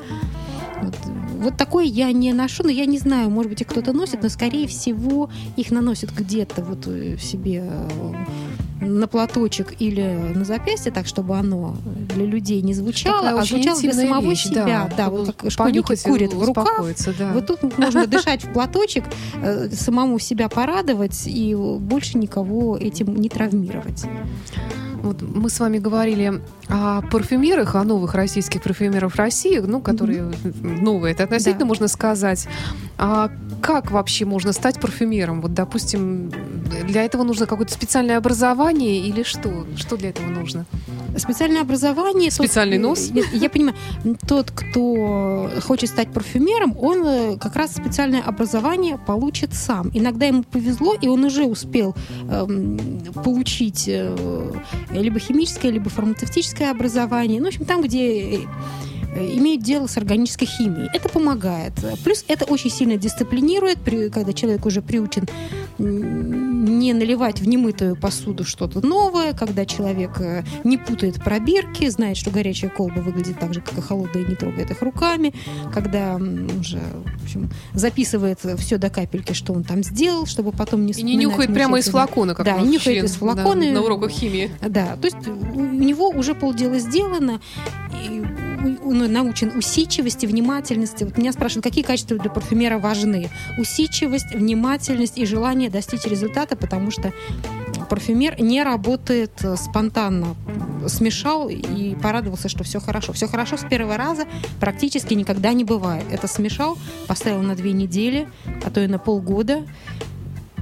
[0.82, 0.95] Вот,
[1.39, 4.30] вот такой я не ношу, но я не знаю, может быть, их кто-то носит, но,
[4.30, 8.13] скорее всего, их наносят где-то вот э, себе э,
[8.82, 11.76] на платочек или на запястье, так, чтобы оно
[12.16, 14.66] для людей не звучало, Такая а звучало для самого вещь, себя.
[14.66, 17.32] да, Да, вот как школьники курят в успокоиться, да.
[17.34, 19.04] Вот тут можно дышать в платочек,
[19.42, 24.06] э, самому себя порадовать и больше никого этим не травмировать.
[25.08, 31.13] Вот мы с вами говорили о парфюмерах, о новых российских парфюмерах России, ну, которые новые,
[31.13, 31.65] это относительно Да.
[31.65, 32.48] можно сказать.
[32.98, 33.30] А
[33.62, 35.41] как вообще можно стать парфюмером?
[35.41, 36.32] Вот, допустим,
[36.88, 39.65] для этого нужно какое-то специальное образование или что?
[39.76, 40.65] Что для этого нужно?
[41.17, 42.30] Специальное образование...
[42.30, 43.10] тот- Специальный нос?
[43.13, 43.76] Я, я понимаю.
[44.28, 49.89] Тот, кто хочет стать парфюмером, он э, как раз специальное образование получит сам.
[49.93, 51.96] Иногда ему повезло, и он уже успел
[52.30, 52.78] эм,
[53.24, 54.15] получить э,
[55.02, 57.40] либо химическое, либо фармацевтическое образование.
[57.40, 58.38] Ну, в общем, там, где э,
[59.16, 60.90] имеют дело с органической химией.
[60.94, 61.74] Это помогает.
[62.04, 63.80] Плюс это очень сильно дисциплинирует,
[64.12, 65.28] когда человек уже приучен
[66.67, 72.30] не наливать в немытую посуду что-то новое, когда человек э, не путает пробирки, знает, что
[72.30, 75.34] горячая колба выглядит так же, как и холодная, и не трогает их руками,
[75.73, 76.80] когда уже
[77.19, 81.15] в общем, записывает все до капельки, что он там сделал, чтобы потом не И не
[81.15, 83.62] нюхает прямо из флакона, как Да, нюхает член, из флакона.
[83.62, 84.51] да, на уроках химии.
[84.62, 87.39] Да, то есть у него уже полдела сделано,
[88.03, 88.23] и
[88.84, 91.04] он научен усидчивости, внимательности.
[91.04, 93.30] Вот меня спрашивают, какие качества для парфюмера важны?
[93.58, 97.13] Усидчивость, внимательность и желание достичь результата, потому что
[97.89, 100.36] парфюмер не работает э, спонтанно.
[100.88, 103.13] Смешал и порадовался, что все хорошо.
[103.13, 104.26] Все хорошо с первого раза
[104.60, 106.06] практически никогда не бывает.
[106.12, 108.28] Это смешал, поставил на две недели,
[108.65, 109.65] а то и на полгода,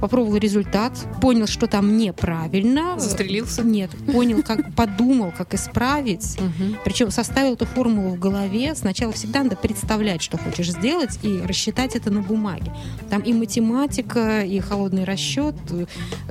[0.00, 2.98] попробовал результат, понял, что там неправильно.
[2.98, 3.62] Застрелился?
[3.62, 6.38] Нет, понял, как подумал, как исправить.
[6.84, 8.74] Причем составил эту формулу в голове.
[8.74, 12.72] Сначала всегда надо представлять, что хочешь сделать, и рассчитать это на бумаге.
[13.10, 15.86] Там и математика, и холодный расчет, э,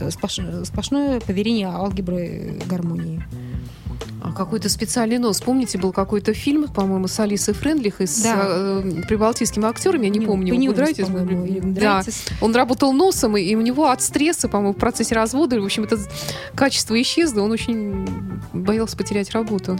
[0.09, 3.23] сплош- сплошное поверение алгебры э, гармонии.
[4.25, 5.41] А какой-то специальный нос.
[5.41, 8.45] Помните, был какой-то фильм, по-моему, с Алисой Френдлих и с Да.
[8.47, 11.05] э, прибалтийским актером, я не помню, нравитесь?
[11.05, 12.03] по-моему, или Да.
[12.41, 15.83] Он работал носом, и, и у него от стресса, по-моему, в процессе развода, в общем,
[15.83, 15.97] это
[16.55, 18.07] качество исчезло, он очень
[18.53, 19.77] боялся потерять работу.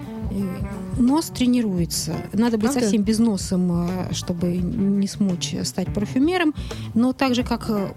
[0.98, 2.16] Э, Нос тренируется.
[2.34, 2.82] Надо быть Правда?
[2.82, 6.54] совсем без носом, э, чтобы не смочь стать парфюмером.
[6.94, 7.90] Но так же, как э,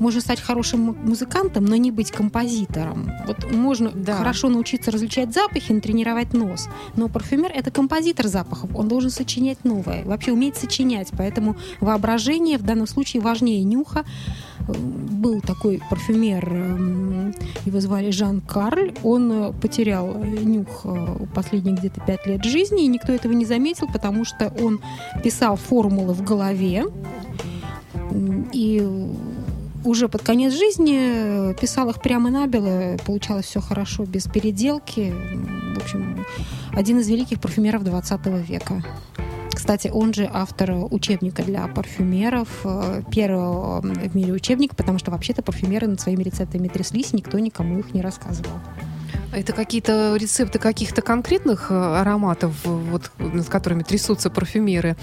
[0.00, 3.10] можно стать хорошим му- музыкантом, но не быть композитором.
[3.26, 4.16] Вот можно Да.
[4.16, 6.68] хорошо научиться различать запахи, натренировать нос.
[6.96, 8.70] Но парфюмер— это композитор запахов.
[8.74, 10.04] Он должен сочинять новое.
[10.04, 11.08] Вообще уметь сочинять.
[11.16, 14.04] Поэтому воображение в данном случае важнее нюха.
[14.68, 18.92] Был такой парфюмер, эм, его звали Жан Карль.
[19.02, 23.86] Он э, потерял нюх э, последние где-то пять лет жизни, и никто этого не заметил,
[23.92, 24.80] потому что он
[25.22, 26.86] писал формулы в голове.
[28.52, 28.86] И
[29.84, 35.14] уже под конец жизни э, писал их прямо набело, получалось все хорошо, без переделки.
[35.74, 36.26] В общем,
[36.72, 38.82] один из великих парфюмеров 20 века.
[39.66, 45.42] Кстати, он же автор учебника для парфюмеров, э, первого в мире учебника, потому что вообще-то
[45.42, 48.60] парфюмеры над своими рецептами тряслись, никто никому их не рассказывал.
[49.32, 54.94] Это какие-то рецепты каких-то конкретных э, ароматов, вот, над которыми трясутся парфюмеры?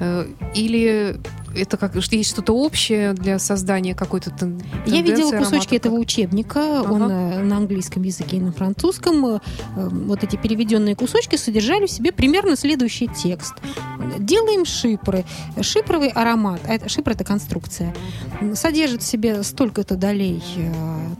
[0.00, 1.20] Э, Или
[1.56, 6.58] это как есть что-то общее для создания какой-то тен- Я видела тенденции кусочки этого учебника,
[6.82, 9.24] он э, на английском языке и на французском.
[9.26, 9.40] Э,
[9.76, 13.54] э, Вот эти переведенные кусочки содержали в себе примерно следующий текст.
[14.18, 15.24] Делаем шипры.
[15.60, 17.94] Шипровый аромат, а это, шипр— это конструкция,
[18.54, 20.42] содержит в себе столько-то долей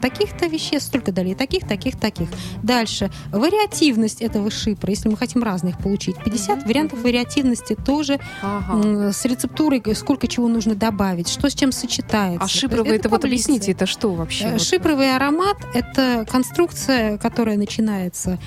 [0.01, 2.29] таких-то веществ, столько долей таких, таких, таких.
[2.63, 3.11] Дальше.
[3.33, 6.17] Вариативность этого шипра, если мы хотим разных получить.
[6.25, 9.13] 50 Мгм, вариантов вариативности тоже Ага.
[9.13, 12.45] с рецептурой, сколько чего нужно добавить, что с чем сочетается.
[12.45, 13.45] А шипровый, это, вот таблицы.
[13.45, 14.45] объясните, это что вообще?
[14.45, 14.63] Э, Вот?
[14.63, 18.39] Шипровый аромат– это конструкция, которая начинается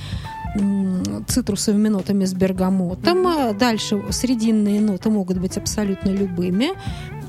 [1.28, 3.26] цитрусовыми нотами с бергамотом.
[3.28, 6.72] А Дальше срединные ноты могут быть абсолютно любыми.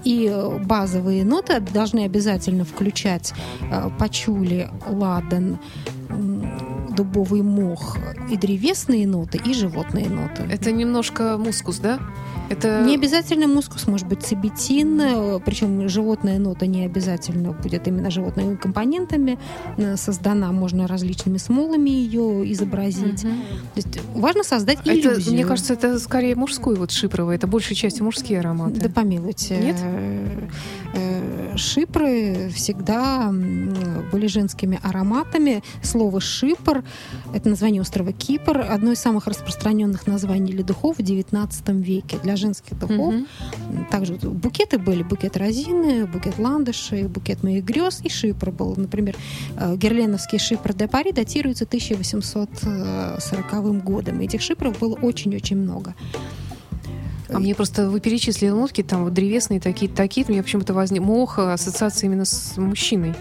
[0.05, 3.33] И э, базовые ноты должны обязательно включать
[3.71, 5.59] э, пачули, ладан,
[6.95, 7.99] дубовый мох
[8.31, 10.43] и древесные ноты, и животные ноты.
[10.51, 11.99] Это немножко мускус, да?
[12.49, 18.11] Это Не обязательно мускус, может быть цибетин, э, причем животная нота не обязательно будет именно
[18.11, 19.39] животными компонентами
[19.79, 23.25] э, создана, можно различными смолами ее изобразить.
[23.25, 23.43] Мгм.
[23.75, 25.35] То есть важно создать Это, иллюзию.
[25.35, 28.81] мне кажется, это скорее мужской вот шипровый, это большей частью мужские ароматы.
[28.81, 29.57] Да помилуйте.
[29.57, 29.77] Нет?
[30.95, 33.33] Э, э, шипры всегда
[34.13, 35.63] были женскими ароматами.
[35.83, 36.85] Слово «шипр»—
[37.35, 42.19] это название острова Кипр, одно из самых распространенных названий для духов в XIX веке.
[42.23, 43.27] Для женских духов угу.
[43.91, 45.03] также букеты были.
[45.03, 48.75] Букет розины, букет ландышей, букет моих грез и шипр был.
[48.77, 49.17] Например,
[49.57, 54.21] э, герленовский шипр де Пари датируется 1840 годом.
[54.21, 55.95] Этих шипров было очень-очень много.
[57.35, 61.39] А мне просто вы перечислили нотки, там вот древесные такие, такие, мне почему-то возник мох,
[61.39, 63.15] ассоциация именно с мужчиной.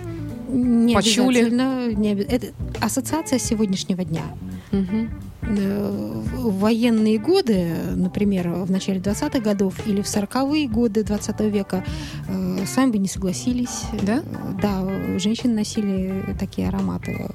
[0.51, 1.39] Не Почули.
[1.39, 1.93] обязательно.
[1.93, 2.13] Не.
[2.13, 2.47] Это
[2.81, 4.23] ассоциация сегодняшнего дня.
[4.71, 5.07] Угу.
[5.41, 11.83] В военные годы, например, в начале 20-х годов или в 40-е годы 20 века,
[12.27, 13.83] э, сами бы не согласились.
[14.03, 14.21] Да?
[14.61, 17.27] Да, женщины носили такие ароматы.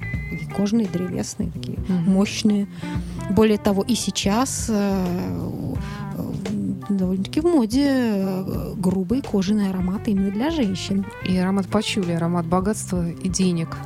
[0.56, 2.10] Кожные, древесные, такие угу.
[2.10, 2.68] мощные.
[3.30, 4.70] Более того, и сейчас
[6.88, 11.04] довольно-таки в моде э, грубый кожаный аромат именно для женщин.
[11.24, 13.76] И аромат пачули, аромат богатства и денег.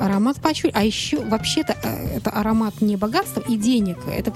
[0.00, 0.72] Аромат пачули.
[0.74, 3.98] А еще вообще-то э, это аромат не богатства и денег.
[4.06, 4.32] Это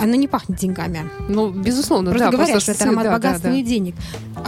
[0.00, 1.08] она не пахнет деньгами.
[1.28, 2.32] Ну, безусловно, просто да.
[2.32, 3.56] говорят, просто что это аромат да, богатства да, да.
[3.56, 3.94] и денег.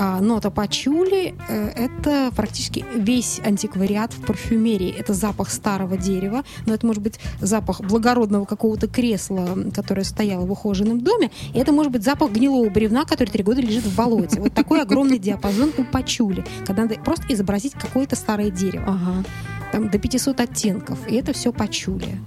[0.00, 4.94] А нота пачули э, это практически весь антиквариат в парфюмерии.
[4.96, 10.52] Это запах старого дерева, но это может быть запах благородного какого-то кресла, которое стояло в
[10.52, 14.40] ухоженном доме, и это может быть запах гнилого бревна, который три года лежит в болоте.
[14.40, 18.84] Вот такой огромный диапазон у пачули, когда надо просто изобразить какое-то старое дерево.
[18.86, 19.24] Ага.
[19.72, 22.20] Там до 500 оттенков, и это все пачули.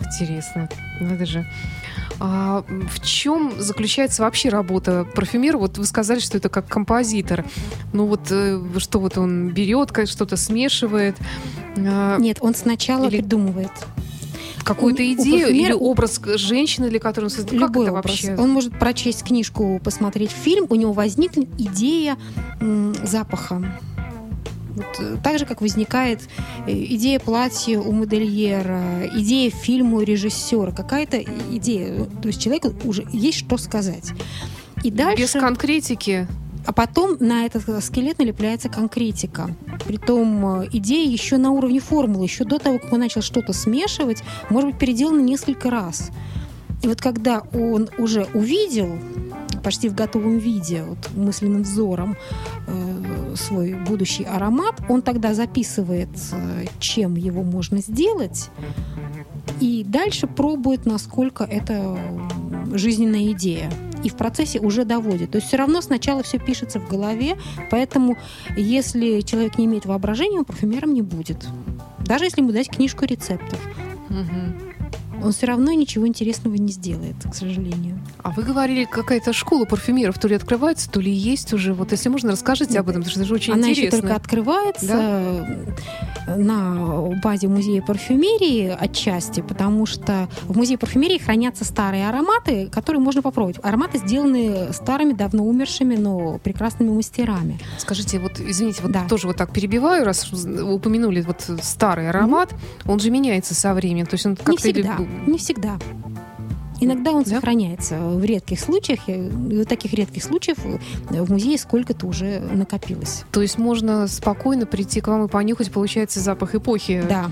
[0.00, 0.68] Интересно,
[1.00, 1.44] надо же.
[2.18, 5.58] А в чем заключается вообще работа парфюмера?
[5.58, 7.44] Вот вы сказали, что это как композитор.
[7.92, 11.16] Ну вот э, что вот он берет, что-то смешивает?
[11.76, 13.18] А, Нет, он сначала или...
[13.18, 13.72] придумывает
[14.66, 17.60] какую-то идею или образ женщины, для которой он создает?
[17.60, 18.22] Любой как это образ.
[18.22, 18.36] вообще?
[18.36, 22.16] Он может прочесть книжку, посмотреть фильм, у него возникнет идея
[23.04, 23.80] запаха.
[24.76, 26.20] Вот, э, так же, как возникает
[26.66, 32.04] э, идея платья у модельера, идея фильма у режиссера, какая-то идея.
[32.22, 34.12] То есть человеку уже есть что сказать.
[34.84, 35.22] И дальше...
[35.22, 36.28] Без конкретики
[36.66, 39.48] а потом на этот скелет налепляется конкретика.
[39.86, 44.22] Притом э, идея еще на уровне формулы, еще до того, как он начал что-то смешивать,
[44.50, 46.10] может быть переделана несколько раз.
[46.82, 48.98] И вот когда он уже увидел
[49.62, 52.16] почти в готовом виде, вот, мысленным взором,
[52.68, 58.50] э, свой будущий аромат, он тогда записывает, э, чем его можно сделать,
[59.60, 61.98] и дальше пробует, насколько это
[62.72, 63.70] жизненная идея.
[64.04, 65.32] И в процессе уже доводит.
[65.32, 67.36] То есть все равно сначала все пишется в голове,
[67.70, 68.16] поэтому
[68.56, 71.44] если человек не имеет воображения, он парфюмером не будет.
[71.98, 73.58] Даже если ему дать книжку рецептов.
[74.10, 74.65] Угу
[75.22, 77.98] он все равно ничего интересного не сделает, к сожалению.
[78.22, 81.74] А вы говорили, какая-то школа парфюмеров то ли открывается, то ли есть уже.
[81.74, 83.88] Вот если можно, расскажите об этом, потому что это же очень Она интересно.
[83.88, 85.46] Она еще только открывается
[86.26, 86.36] да?
[86.36, 93.22] на базе музея парфюмерии отчасти, потому что в музее парфюмерии хранятся старые ароматы, которые можно
[93.22, 93.58] попробовать.
[93.62, 97.58] Ароматы сделаны старыми, давно умершими, но прекрасными мастерами.
[97.78, 99.06] Скажите, вот, извините, вот да.
[99.08, 102.92] тоже вот так перебиваю, раз упомянули вот старый аромат, mm-hmm.
[102.92, 104.52] он же меняется со временем, то есть он как-то...
[104.52, 104.98] Не всегда.
[105.26, 105.78] Не всегда.
[106.80, 107.36] Иногда он да?
[107.36, 109.08] сохраняется в редких случаях.
[109.08, 110.58] И вот таких редких случаев
[111.08, 113.24] в музее сколько-то уже накопилось.
[113.32, 117.04] То есть можно спокойно прийти к вам и понюхать, получается, запах эпохи.
[117.08, 117.30] Да.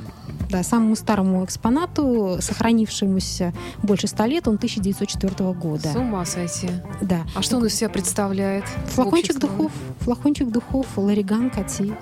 [0.51, 3.53] Да, самому старому экспонату, сохранившемуся
[3.83, 5.93] больше ста лет, он 1904 года.
[5.93, 6.69] С ума сойти.
[7.01, 7.23] Да.
[7.35, 8.65] А что он из себя представляет?
[8.89, 9.73] Флакончик духов.
[10.01, 11.95] Флакончик духов Лариган Кати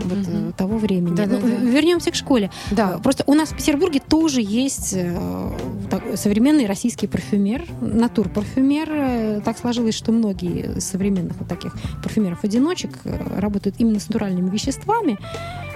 [0.00, 0.52] вот, угу.
[0.56, 1.14] того времени.
[1.14, 1.54] Да, ну, да, да.
[1.56, 2.50] Вернемся к школе.
[2.70, 2.98] Да.
[2.98, 5.50] Просто у нас в Петербурге тоже есть э,
[5.90, 8.88] так, современный российский парфюмер, натур-парфюмер.
[8.90, 12.90] Э, так сложилось, что многие из современных вот таких парфюмеров-одиночек
[13.36, 15.18] работают именно с натуральными веществами.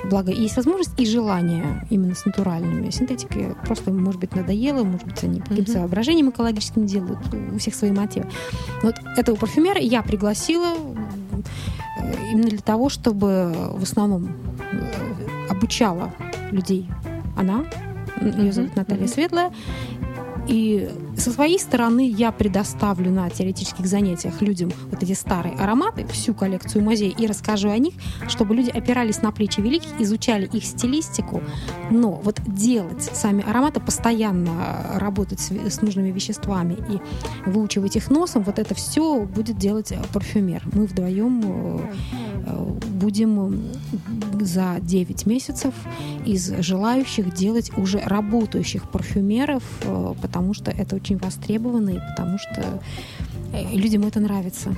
[0.05, 2.91] Благо, есть возможность и желание именно с натуральными.
[2.91, 7.19] Синтетики просто, может быть, надоело, может быть, они по каким-то соображениям экологическим делают,
[7.53, 8.27] у всех свои мотивы.
[8.83, 10.75] Вот этого парфюмера я пригласила
[12.31, 14.31] именно для того, чтобы в основном
[14.73, 16.13] э, обучала
[16.51, 16.89] людей
[17.37, 17.65] она,
[18.21, 19.53] ее зовут Наталья Светлая,
[20.47, 26.33] и со своей стороны я предоставлю на теоретических занятиях людям вот эти старые ароматы, всю
[26.33, 27.95] коллекцию музея, и расскажу о них,
[28.29, 31.43] чтобы люди опирались на плечи великих, изучали их стилистику,
[31.91, 38.43] но вот делать сами ароматы, постоянно работать с, с нужными веществами и выучивать их носом,
[38.45, 40.63] вот это все будет делать парфюмер.
[40.73, 41.79] Мы вдвоем э,
[42.47, 43.65] э, будем
[44.41, 45.75] за 9 месяцев
[46.25, 52.83] из желающих делать уже работающих парфюмеров, э, потому что это очень востребовано и потому что
[53.53, 54.75] э, людям это нравится.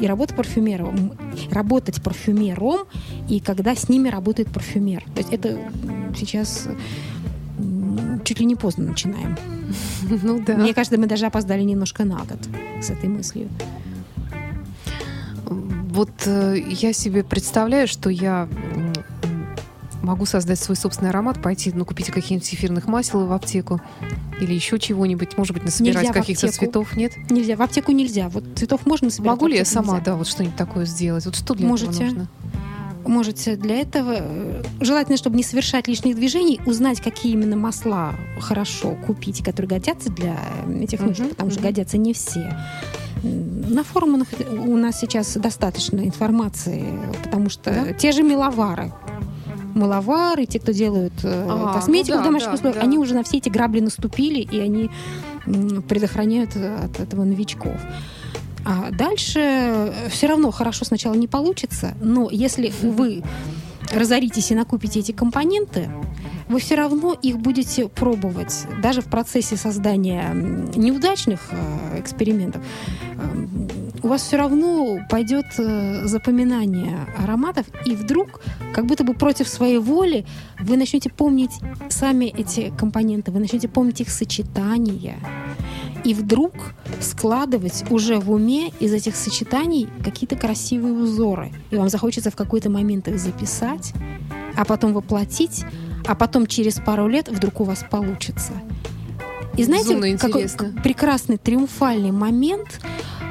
[0.00, 1.12] И работа парфюмером,
[1.50, 2.86] работать парфюмером,
[3.28, 5.04] и когда с ними работает парфюмер.
[5.14, 5.58] То есть это
[6.16, 6.68] сейчас
[8.24, 9.36] чуть ли не поздно начинаем.
[10.22, 10.56] Ну да.
[10.56, 12.38] Мне кажется, мы даже опоздали немножко на год
[12.82, 13.48] с этой мыслью.
[15.46, 18.48] Вот э, я себе представляю, что я
[20.02, 23.80] могу создать свой собственный аромат, пойти, ну, купить каких-нибудь эфирных масел в аптеку
[24.40, 27.12] или еще чего-нибудь, может быть, насобирать каких-то цветов, нет?
[27.30, 28.28] Нельзя, в аптеку нельзя.
[28.28, 29.36] Вот цветов можно собирать.
[29.36, 30.04] Могу ли я сама, нельзя.
[30.04, 31.24] да, вот что-нибудь такое сделать?
[31.24, 31.92] Вот что для Можете.
[31.92, 32.28] этого нужно?
[33.04, 38.96] Можете для этого, э, желательно, чтобы не совершать лишних движений, узнать, какие именно масла хорошо
[39.06, 40.38] купить, которые годятся для
[40.80, 41.54] этих нужд, uh-huh, потому uh-huh.
[41.54, 42.56] что годятся не все.
[43.22, 46.84] На форумах у нас сейчас достаточно информации,
[47.24, 47.92] потому что да?
[47.92, 48.92] те же миловары,
[49.74, 52.82] маловары, те, кто делают э, а, косметику ну да, в домашних да, условиях, да.
[52.82, 54.90] они уже на все эти грабли наступили, и они
[55.88, 57.76] предохраняют от этого новичков.
[58.64, 63.22] А дальше э, все равно хорошо сначала не получится, но если вы
[63.92, 65.88] разоритесь и накупите эти компоненты,
[66.48, 68.66] вы все равно их будете пробовать.
[68.82, 72.62] Даже в процессе создания неудачных э, экспериментов
[74.02, 78.40] у вас все равно пойдет э, запоминание ароматов, и вдруг,
[78.74, 80.26] как будто бы против своей воли,
[80.58, 81.52] вы начнете помнить
[81.88, 85.16] сами эти компоненты, вы начнете помнить их сочетания,
[86.04, 86.52] и вдруг
[87.00, 91.52] складывать уже в уме из этих сочетаний какие-то красивые узоры.
[91.70, 93.92] И вам захочется в какой-то момент их записать,
[94.56, 95.64] а потом воплотить,
[96.06, 98.52] а потом через пару лет вдруг у вас получится.
[99.56, 100.48] И знаете, какой
[100.82, 102.80] прекрасный триумфальный момент,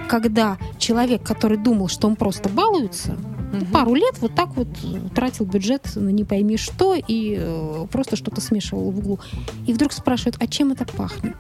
[0.07, 3.17] когда человек, который думал, что он просто балуется,
[3.53, 3.65] угу.
[3.71, 4.67] пару лет вот так вот
[5.13, 9.19] тратил бюджет на не пойми что и э, просто что-то смешивал в углу.
[9.67, 11.35] И вдруг спрашивают, а чем это пахнет?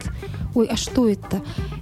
[0.55, 1.41] Ой, а что это?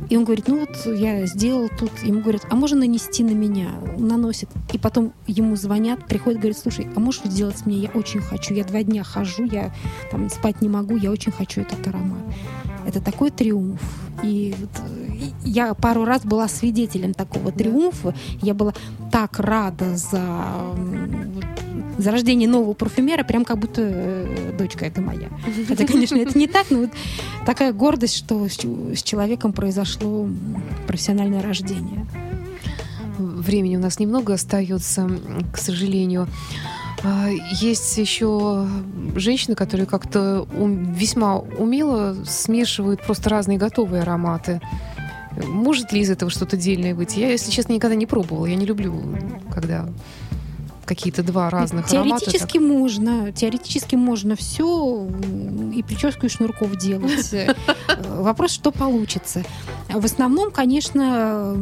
[0.09, 1.91] И он говорит, ну вот я сделал тут.
[2.03, 3.69] Ему говорят, а можно нанести на меня?
[3.97, 4.49] Наносит.
[4.73, 7.77] И потом ему звонят, приходят, говорят, слушай, а можешь сделать мне?
[7.77, 8.53] Я очень хочу.
[8.53, 9.73] Я два дня хожу, я
[10.11, 12.19] там спать не могу, я очень хочу этот аромат.
[12.85, 13.81] Это такой триумф.
[14.23, 14.69] И вот,
[15.43, 18.13] я пару раз была свидетелем такого триумфа.
[18.41, 18.73] Я была
[19.11, 20.21] так рада за,
[21.97, 25.29] за рождение нового парфюмера, прям как будто э, дочка это моя.
[25.67, 26.89] Хотя, конечно, это не так, но вот
[27.45, 30.27] такая гордость, что с, с человеком произошло
[30.87, 32.05] профессиональное рождение.
[33.17, 35.09] Времени у нас немного остается,
[35.51, 36.27] к сожалению.
[37.03, 38.67] А, есть еще
[39.15, 44.61] женщины, которые как-то весьма умело смешивают просто разные готовые ароматы.
[45.47, 47.15] Может ли из этого что-то дельное быть?
[47.15, 48.45] Я, если честно, никогда не пробовала.
[48.45, 49.01] Я не люблю,
[49.53, 49.87] когда
[50.85, 53.31] какие-то два разных Теоретически аромата, можно.
[53.31, 55.07] Теоретически можно все
[55.73, 57.33] и прическу, и шнурков делать.
[58.07, 59.43] Вопрос, что получится.
[59.93, 61.55] В основном, конечно,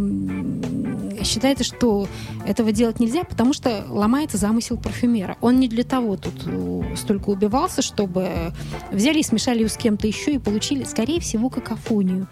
[1.27, 2.07] считается, что
[2.45, 5.37] этого делать нельзя, потому что ломается замысел парфюмера.
[5.41, 8.53] Он не для того тут э, столько убивался, чтобы
[8.91, 12.27] взяли и смешали его с кем-то еще и получили, скорее всего, какофонию.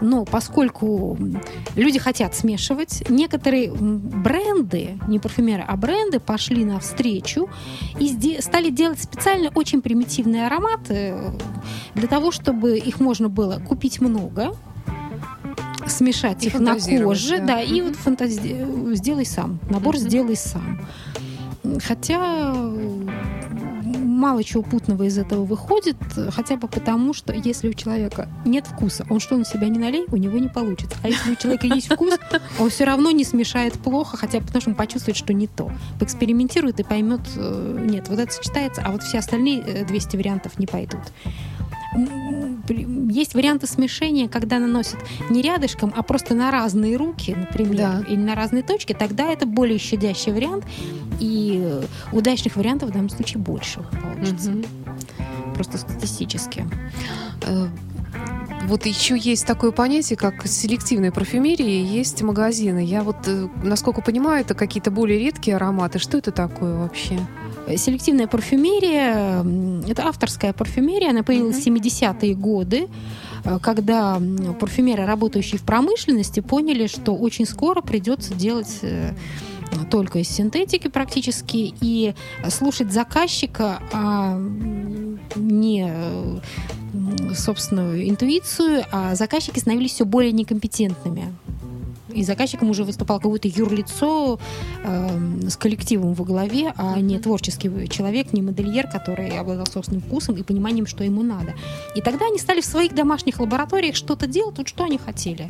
[0.00, 1.18] Но поскольку
[1.74, 7.48] люди хотят смешивать, некоторые бренды, не парфюмеры, а бренды пошли навстречу
[7.98, 11.16] и стали делать специально очень примитивные ароматы
[11.94, 14.54] для того, чтобы их можно было купить много,
[15.88, 18.94] смешать и их на коже, да, да и вот фантази...
[18.94, 19.98] сделай сам, набор mm-hmm.
[19.98, 20.80] сделай сам.
[21.84, 22.54] Хотя
[24.18, 25.96] мало чего путного из этого выходит,
[26.30, 30.04] хотя бы потому, что если у человека нет вкуса, он что на себя не налей,
[30.10, 30.96] у него не получится.
[31.02, 32.14] А если у человека есть вкус,
[32.58, 35.70] он все равно не смешает плохо, хотя бы потому, что он почувствует, что не то.
[36.00, 40.58] Поэкспериментирует и поймет, э, нет, вот это сочетается, а вот все остальные 200 э, вариантов
[40.58, 41.00] не пойдут
[42.74, 44.98] есть варианты смешения, когда наносят
[45.30, 48.04] не рядышком, а просто на разные руки, например, да.
[48.08, 50.64] или на разные точки, тогда это более щадящий вариант,
[51.20, 51.80] и
[52.12, 54.50] удачных вариантов в данном случае больше получится.
[54.50, 55.54] Угу.
[55.54, 56.64] Просто статистически.
[57.42, 57.66] Э,
[58.64, 62.84] вот еще есть такое понятие, как селективная парфюмерия, есть магазины.
[62.84, 65.98] Я вот, э, насколько понимаю, это какие-то более редкие ароматы.
[65.98, 67.18] Что это такое вообще?
[67.76, 69.44] Селективная парфюмерия–
[69.88, 72.88] это авторская парфюмерия, она появилась в 70-е годы
[73.44, 74.20] э, когда
[74.58, 79.12] парфюмеры, работающие в промышленности, поняли, что очень скоро придется делать э,
[79.90, 82.14] только из синтетики практически и
[82.48, 84.40] слушать заказчика, а
[85.36, 85.92] не
[87.34, 91.34] собственную интуицию, а заказчики становились все более некомпетентными.
[92.12, 94.38] И заказчиком уже выступал какое-то юрлицо
[94.82, 100.36] э, с коллективом во главе, а не творческий человек, не модельер, который обладал собственным вкусом
[100.36, 101.54] и пониманием, что ему надо.
[101.94, 105.48] И тогда они стали в своих домашних лабораториях что-то делать, вот что они хотели.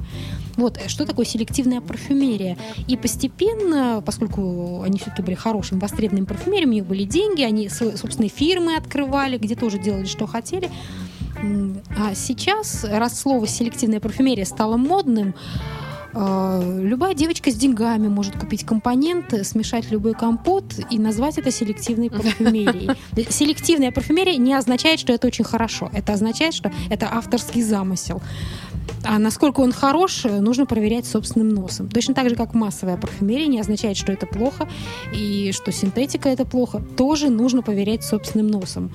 [0.57, 2.57] Вот, что такое селективная парфюмерия.
[2.89, 8.31] И постепенно, поскольку они все-таки были хорошими, востребованными парфюмерами, у них были деньги, они собственные
[8.31, 10.71] фирмы открывали, где тоже делали, что хотели.
[11.97, 15.35] А сейчас, раз слово селективная парфюмерия стало модным,
[16.15, 22.91] любая девочка с деньгами может купить компоненты, смешать любой компот и назвать это селективной парфюмерией.
[23.31, 25.91] Селективная парфюмерия не означает, что это очень хорошо.
[25.93, 28.23] Это означает, что это авторский замысел.
[29.05, 31.89] А насколько он хорош, нужно проверять собственным носом.
[31.89, 34.69] Точно так же, как массовая парфюмерия не означает, что это плохо,
[35.15, 38.91] и что синтетика это плохо, тоже нужно проверять собственным носом.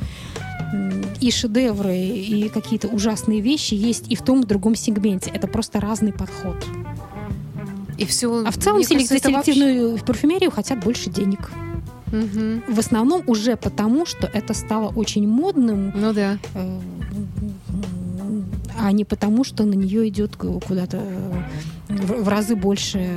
[1.22, 5.32] И шедевры, и какие-то ужасные вещи есть и в том, и в другом сегменте.
[5.34, 6.56] Это просто разный подход.
[8.04, 8.44] И все.
[8.46, 10.06] А в целом селек- кажется, селективную вообще...
[10.06, 11.52] парфюмерию хотят больше денег.
[12.08, 12.74] Угу.
[12.74, 15.92] В основном уже потому, что это стало очень модным.
[15.96, 16.38] Ну да.
[16.54, 16.80] Э,
[18.80, 21.02] а не потому, что на нее идет куда-то
[21.90, 23.08] в, в разы больше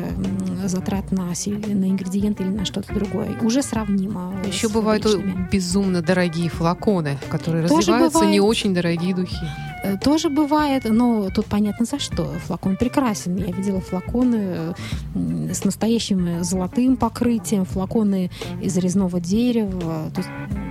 [0.65, 3.39] затрат на, на ингредиенты или на что-то другое.
[3.43, 4.35] Уже сравнимо.
[4.47, 5.07] Еще бывают
[5.51, 8.33] безумно дорогие флаконы, которые Тоже развиваются бывает.
[8.33, 9.47] не очень дорогие духи.
[9.83, 12.25] Э, тоже бывает, но тут понятно за что.
[12.47, 13.37] Флакон прекрасен.
[13.37, 14.75] Я видела флаконы
[15.15, 18.31] с настоящим золотым покрытием, флаконы
[18.61, 20.11] из резного дерева.
[20.15, 20.31] То есть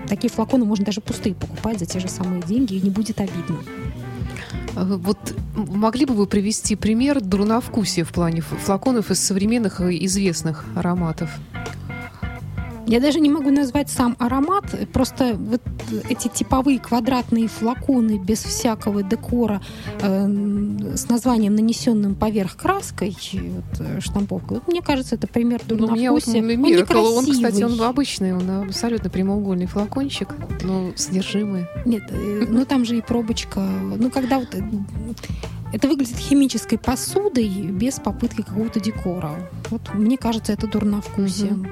[0.09, 3.57] такие флаконы можно даже пустые покупать за те же самые деньги, и не будет обидно.
[4.75, 5.17] Э, вот
[5.55, 11.29] могли бы вы привести пример дурновкусия в плане флаконов из современных известных ароматов?
[12.87, 15.61] Я даже не могу назвать сам аромат, просто вот
[16.09, 19.61] эти типовые квадратные флаконы без всякого декора
[20.01, 20.27] э,
[20.95, 24.57] с названием, нанесенным поверх краской, вот, э, штамповкой.
[24.57, 26.41] Вот, мне кажется, это пример дурновкусия.
[26.41, 30.29] Ну, вот Миракл, он, он, кстати, он обычный, он абсолютно прямоугольный флакончик,
[30.63, 31.67] но содержимое.
[31.85, 33.59] Нет, э, ну там же и пробочка.
[33.59, 34.61] Ну, когда вот э,
[35.73, 39.49] это выглядит химической посудой без попытки какого-то декора.
[39.71, 41.53] Вот мне кажется, это дурновкусие.
[41.53, 41.67] Угу.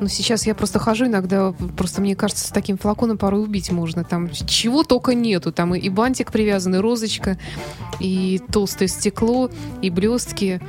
[0.00, 4.04] Ну, сейчас я просто хожу иногда, просто мне кажется, с таким флаконом порой убить можно.
[4.04, 5.52] Там чего только нету.
[5.52, 7.36] Там и бантик привязанный, розочка,
[7.98, 9.50] и толстое стекло,
[9.82, 10.60] и блестки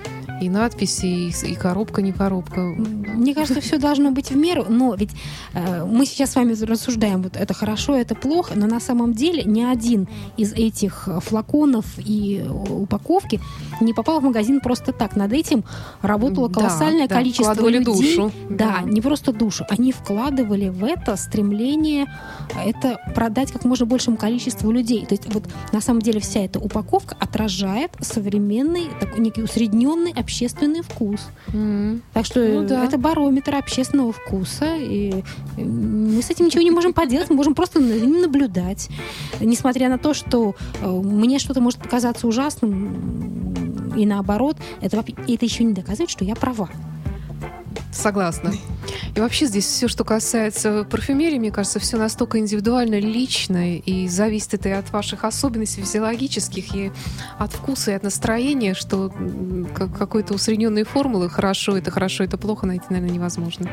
[0.42, 2.62] и надписи, и, и коробка, не коробка.
[2.62, 5.12] Мне кажется, все должно быть в меру, но ведь
[5.54, 9.44] э, мы сейчас с вами рассуждаем, вот это хорошо, это плохо, но на самом деле
[9.44, 13.40] ни один из этих флаконов и упаковки
[13.82, 15.16] не попал в магазин просто так.
[15.16, 15.64] Над этим
[16.02, 17.84] работало колоссальное да, количество да, людей.
[17.84, 18.32] душу.
[18.50, 19.66] Да, да, не просто душу.
[19.70, 22.08] Они вкладывали в это стремление
[22.66, 25.06] это продать как можно большему количеству людей.
[25.06, 30.84] То есть вот на самом деле вся эта упаковка отражает современный, такой некий усредненный общественный
[30.84, 31.22] вкус.
[31.48, 32.02] Mm.
[32.14, 32.86] Так что ну, да.
[32.86, 35.24] это барометр общественного вкуса, и
[35.58, 38.90] мы с этим ничего не можем поделать, мы можем просто наблюдать.
[39.40, 45.64] Несмотря на то, что э, мне что-то может показаться ужасным, и наоборот, это, это еще
[45.64, 46.70] не доказывает, что я права.
[47.92, 48.54] Согласна.
[49.16, 54.54] И вообще здесь все, что касается парфюмерии, мне кажется, все настолько индивидуально, лично, и зависит
[54.54, 56.92] это и от ваших особенностей физиологических, и
[57.38, 59.12] от вкуса, и от настроения, что
[59.98, 63.70] какой-то усредненные формулы хорошо, это хорошо, это плохо найти, наверное, невозможно.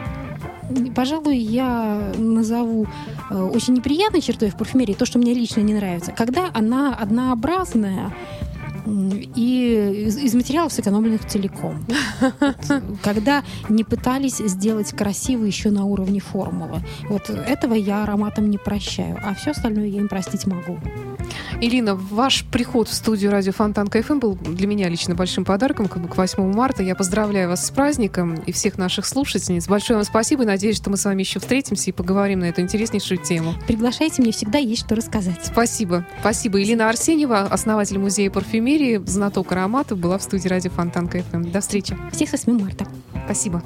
[0.95, 2.87] Пожалуй, я назову
[3.31, 6.11] э, очень неприятной чертой в парфюмерии то, что мне лично не нравится.
[6.11, 8.13] Когда она однообразная,
[8.87, 11.85] и из, из материалов сэкономленных целиком.
[13.03, 16.83] Когда не пытались сделать красиво еще на уровне формулы.
[17.09, 20.79] Вот этого я ароматом не прощаю, а все остальное я им простить могу.
[21.61, 26.17] Ирина, ваш приход в студию радио Фонтан КФМ был для меня лично большим подарком к
[26.17, 26.83] 8 марта.
[26.83, 29.67] Я поздравляю вас с праздником и всех наших слушательниц.
[29.67, 32.61] Большое вам спасибо и надеюсь, что мы с вами еще встретимся и поговорим на эту
[32.61, 33.55] интереснейшую тему.
[33.67, 35.41] Приглашайте, мне всегда есть что рассказать.
[35.45, 36.05] Спасибо.
[36.21, 36.63] Спасибо.
[36.63, 38.76] Ирина Арсеньева, основатель музея парфюмерии,
[39.07, 41.51] знаток ароматов, была в студии радио Фонтан КФМ.
[41.51, 41.97] До встречи.
[42.13, 42.87] Всех с 8 марта.
[43.25, 43.63] Спасибо.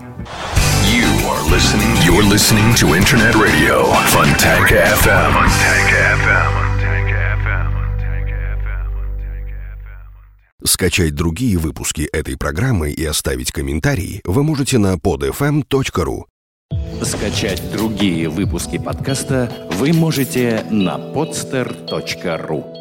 [0.86, 5.32] You are listening, you're listening to Internet Radio, Fontanka FM.
[5.32, 6.70] Fontanka FM.
[10.64, 16.24] Скачать другие выпуски этой программы и оставить комментарии вы можете на podfm.ru.
[17.02, 22.79] Скачать другие выпуски подкаста вы можете на podster.ru.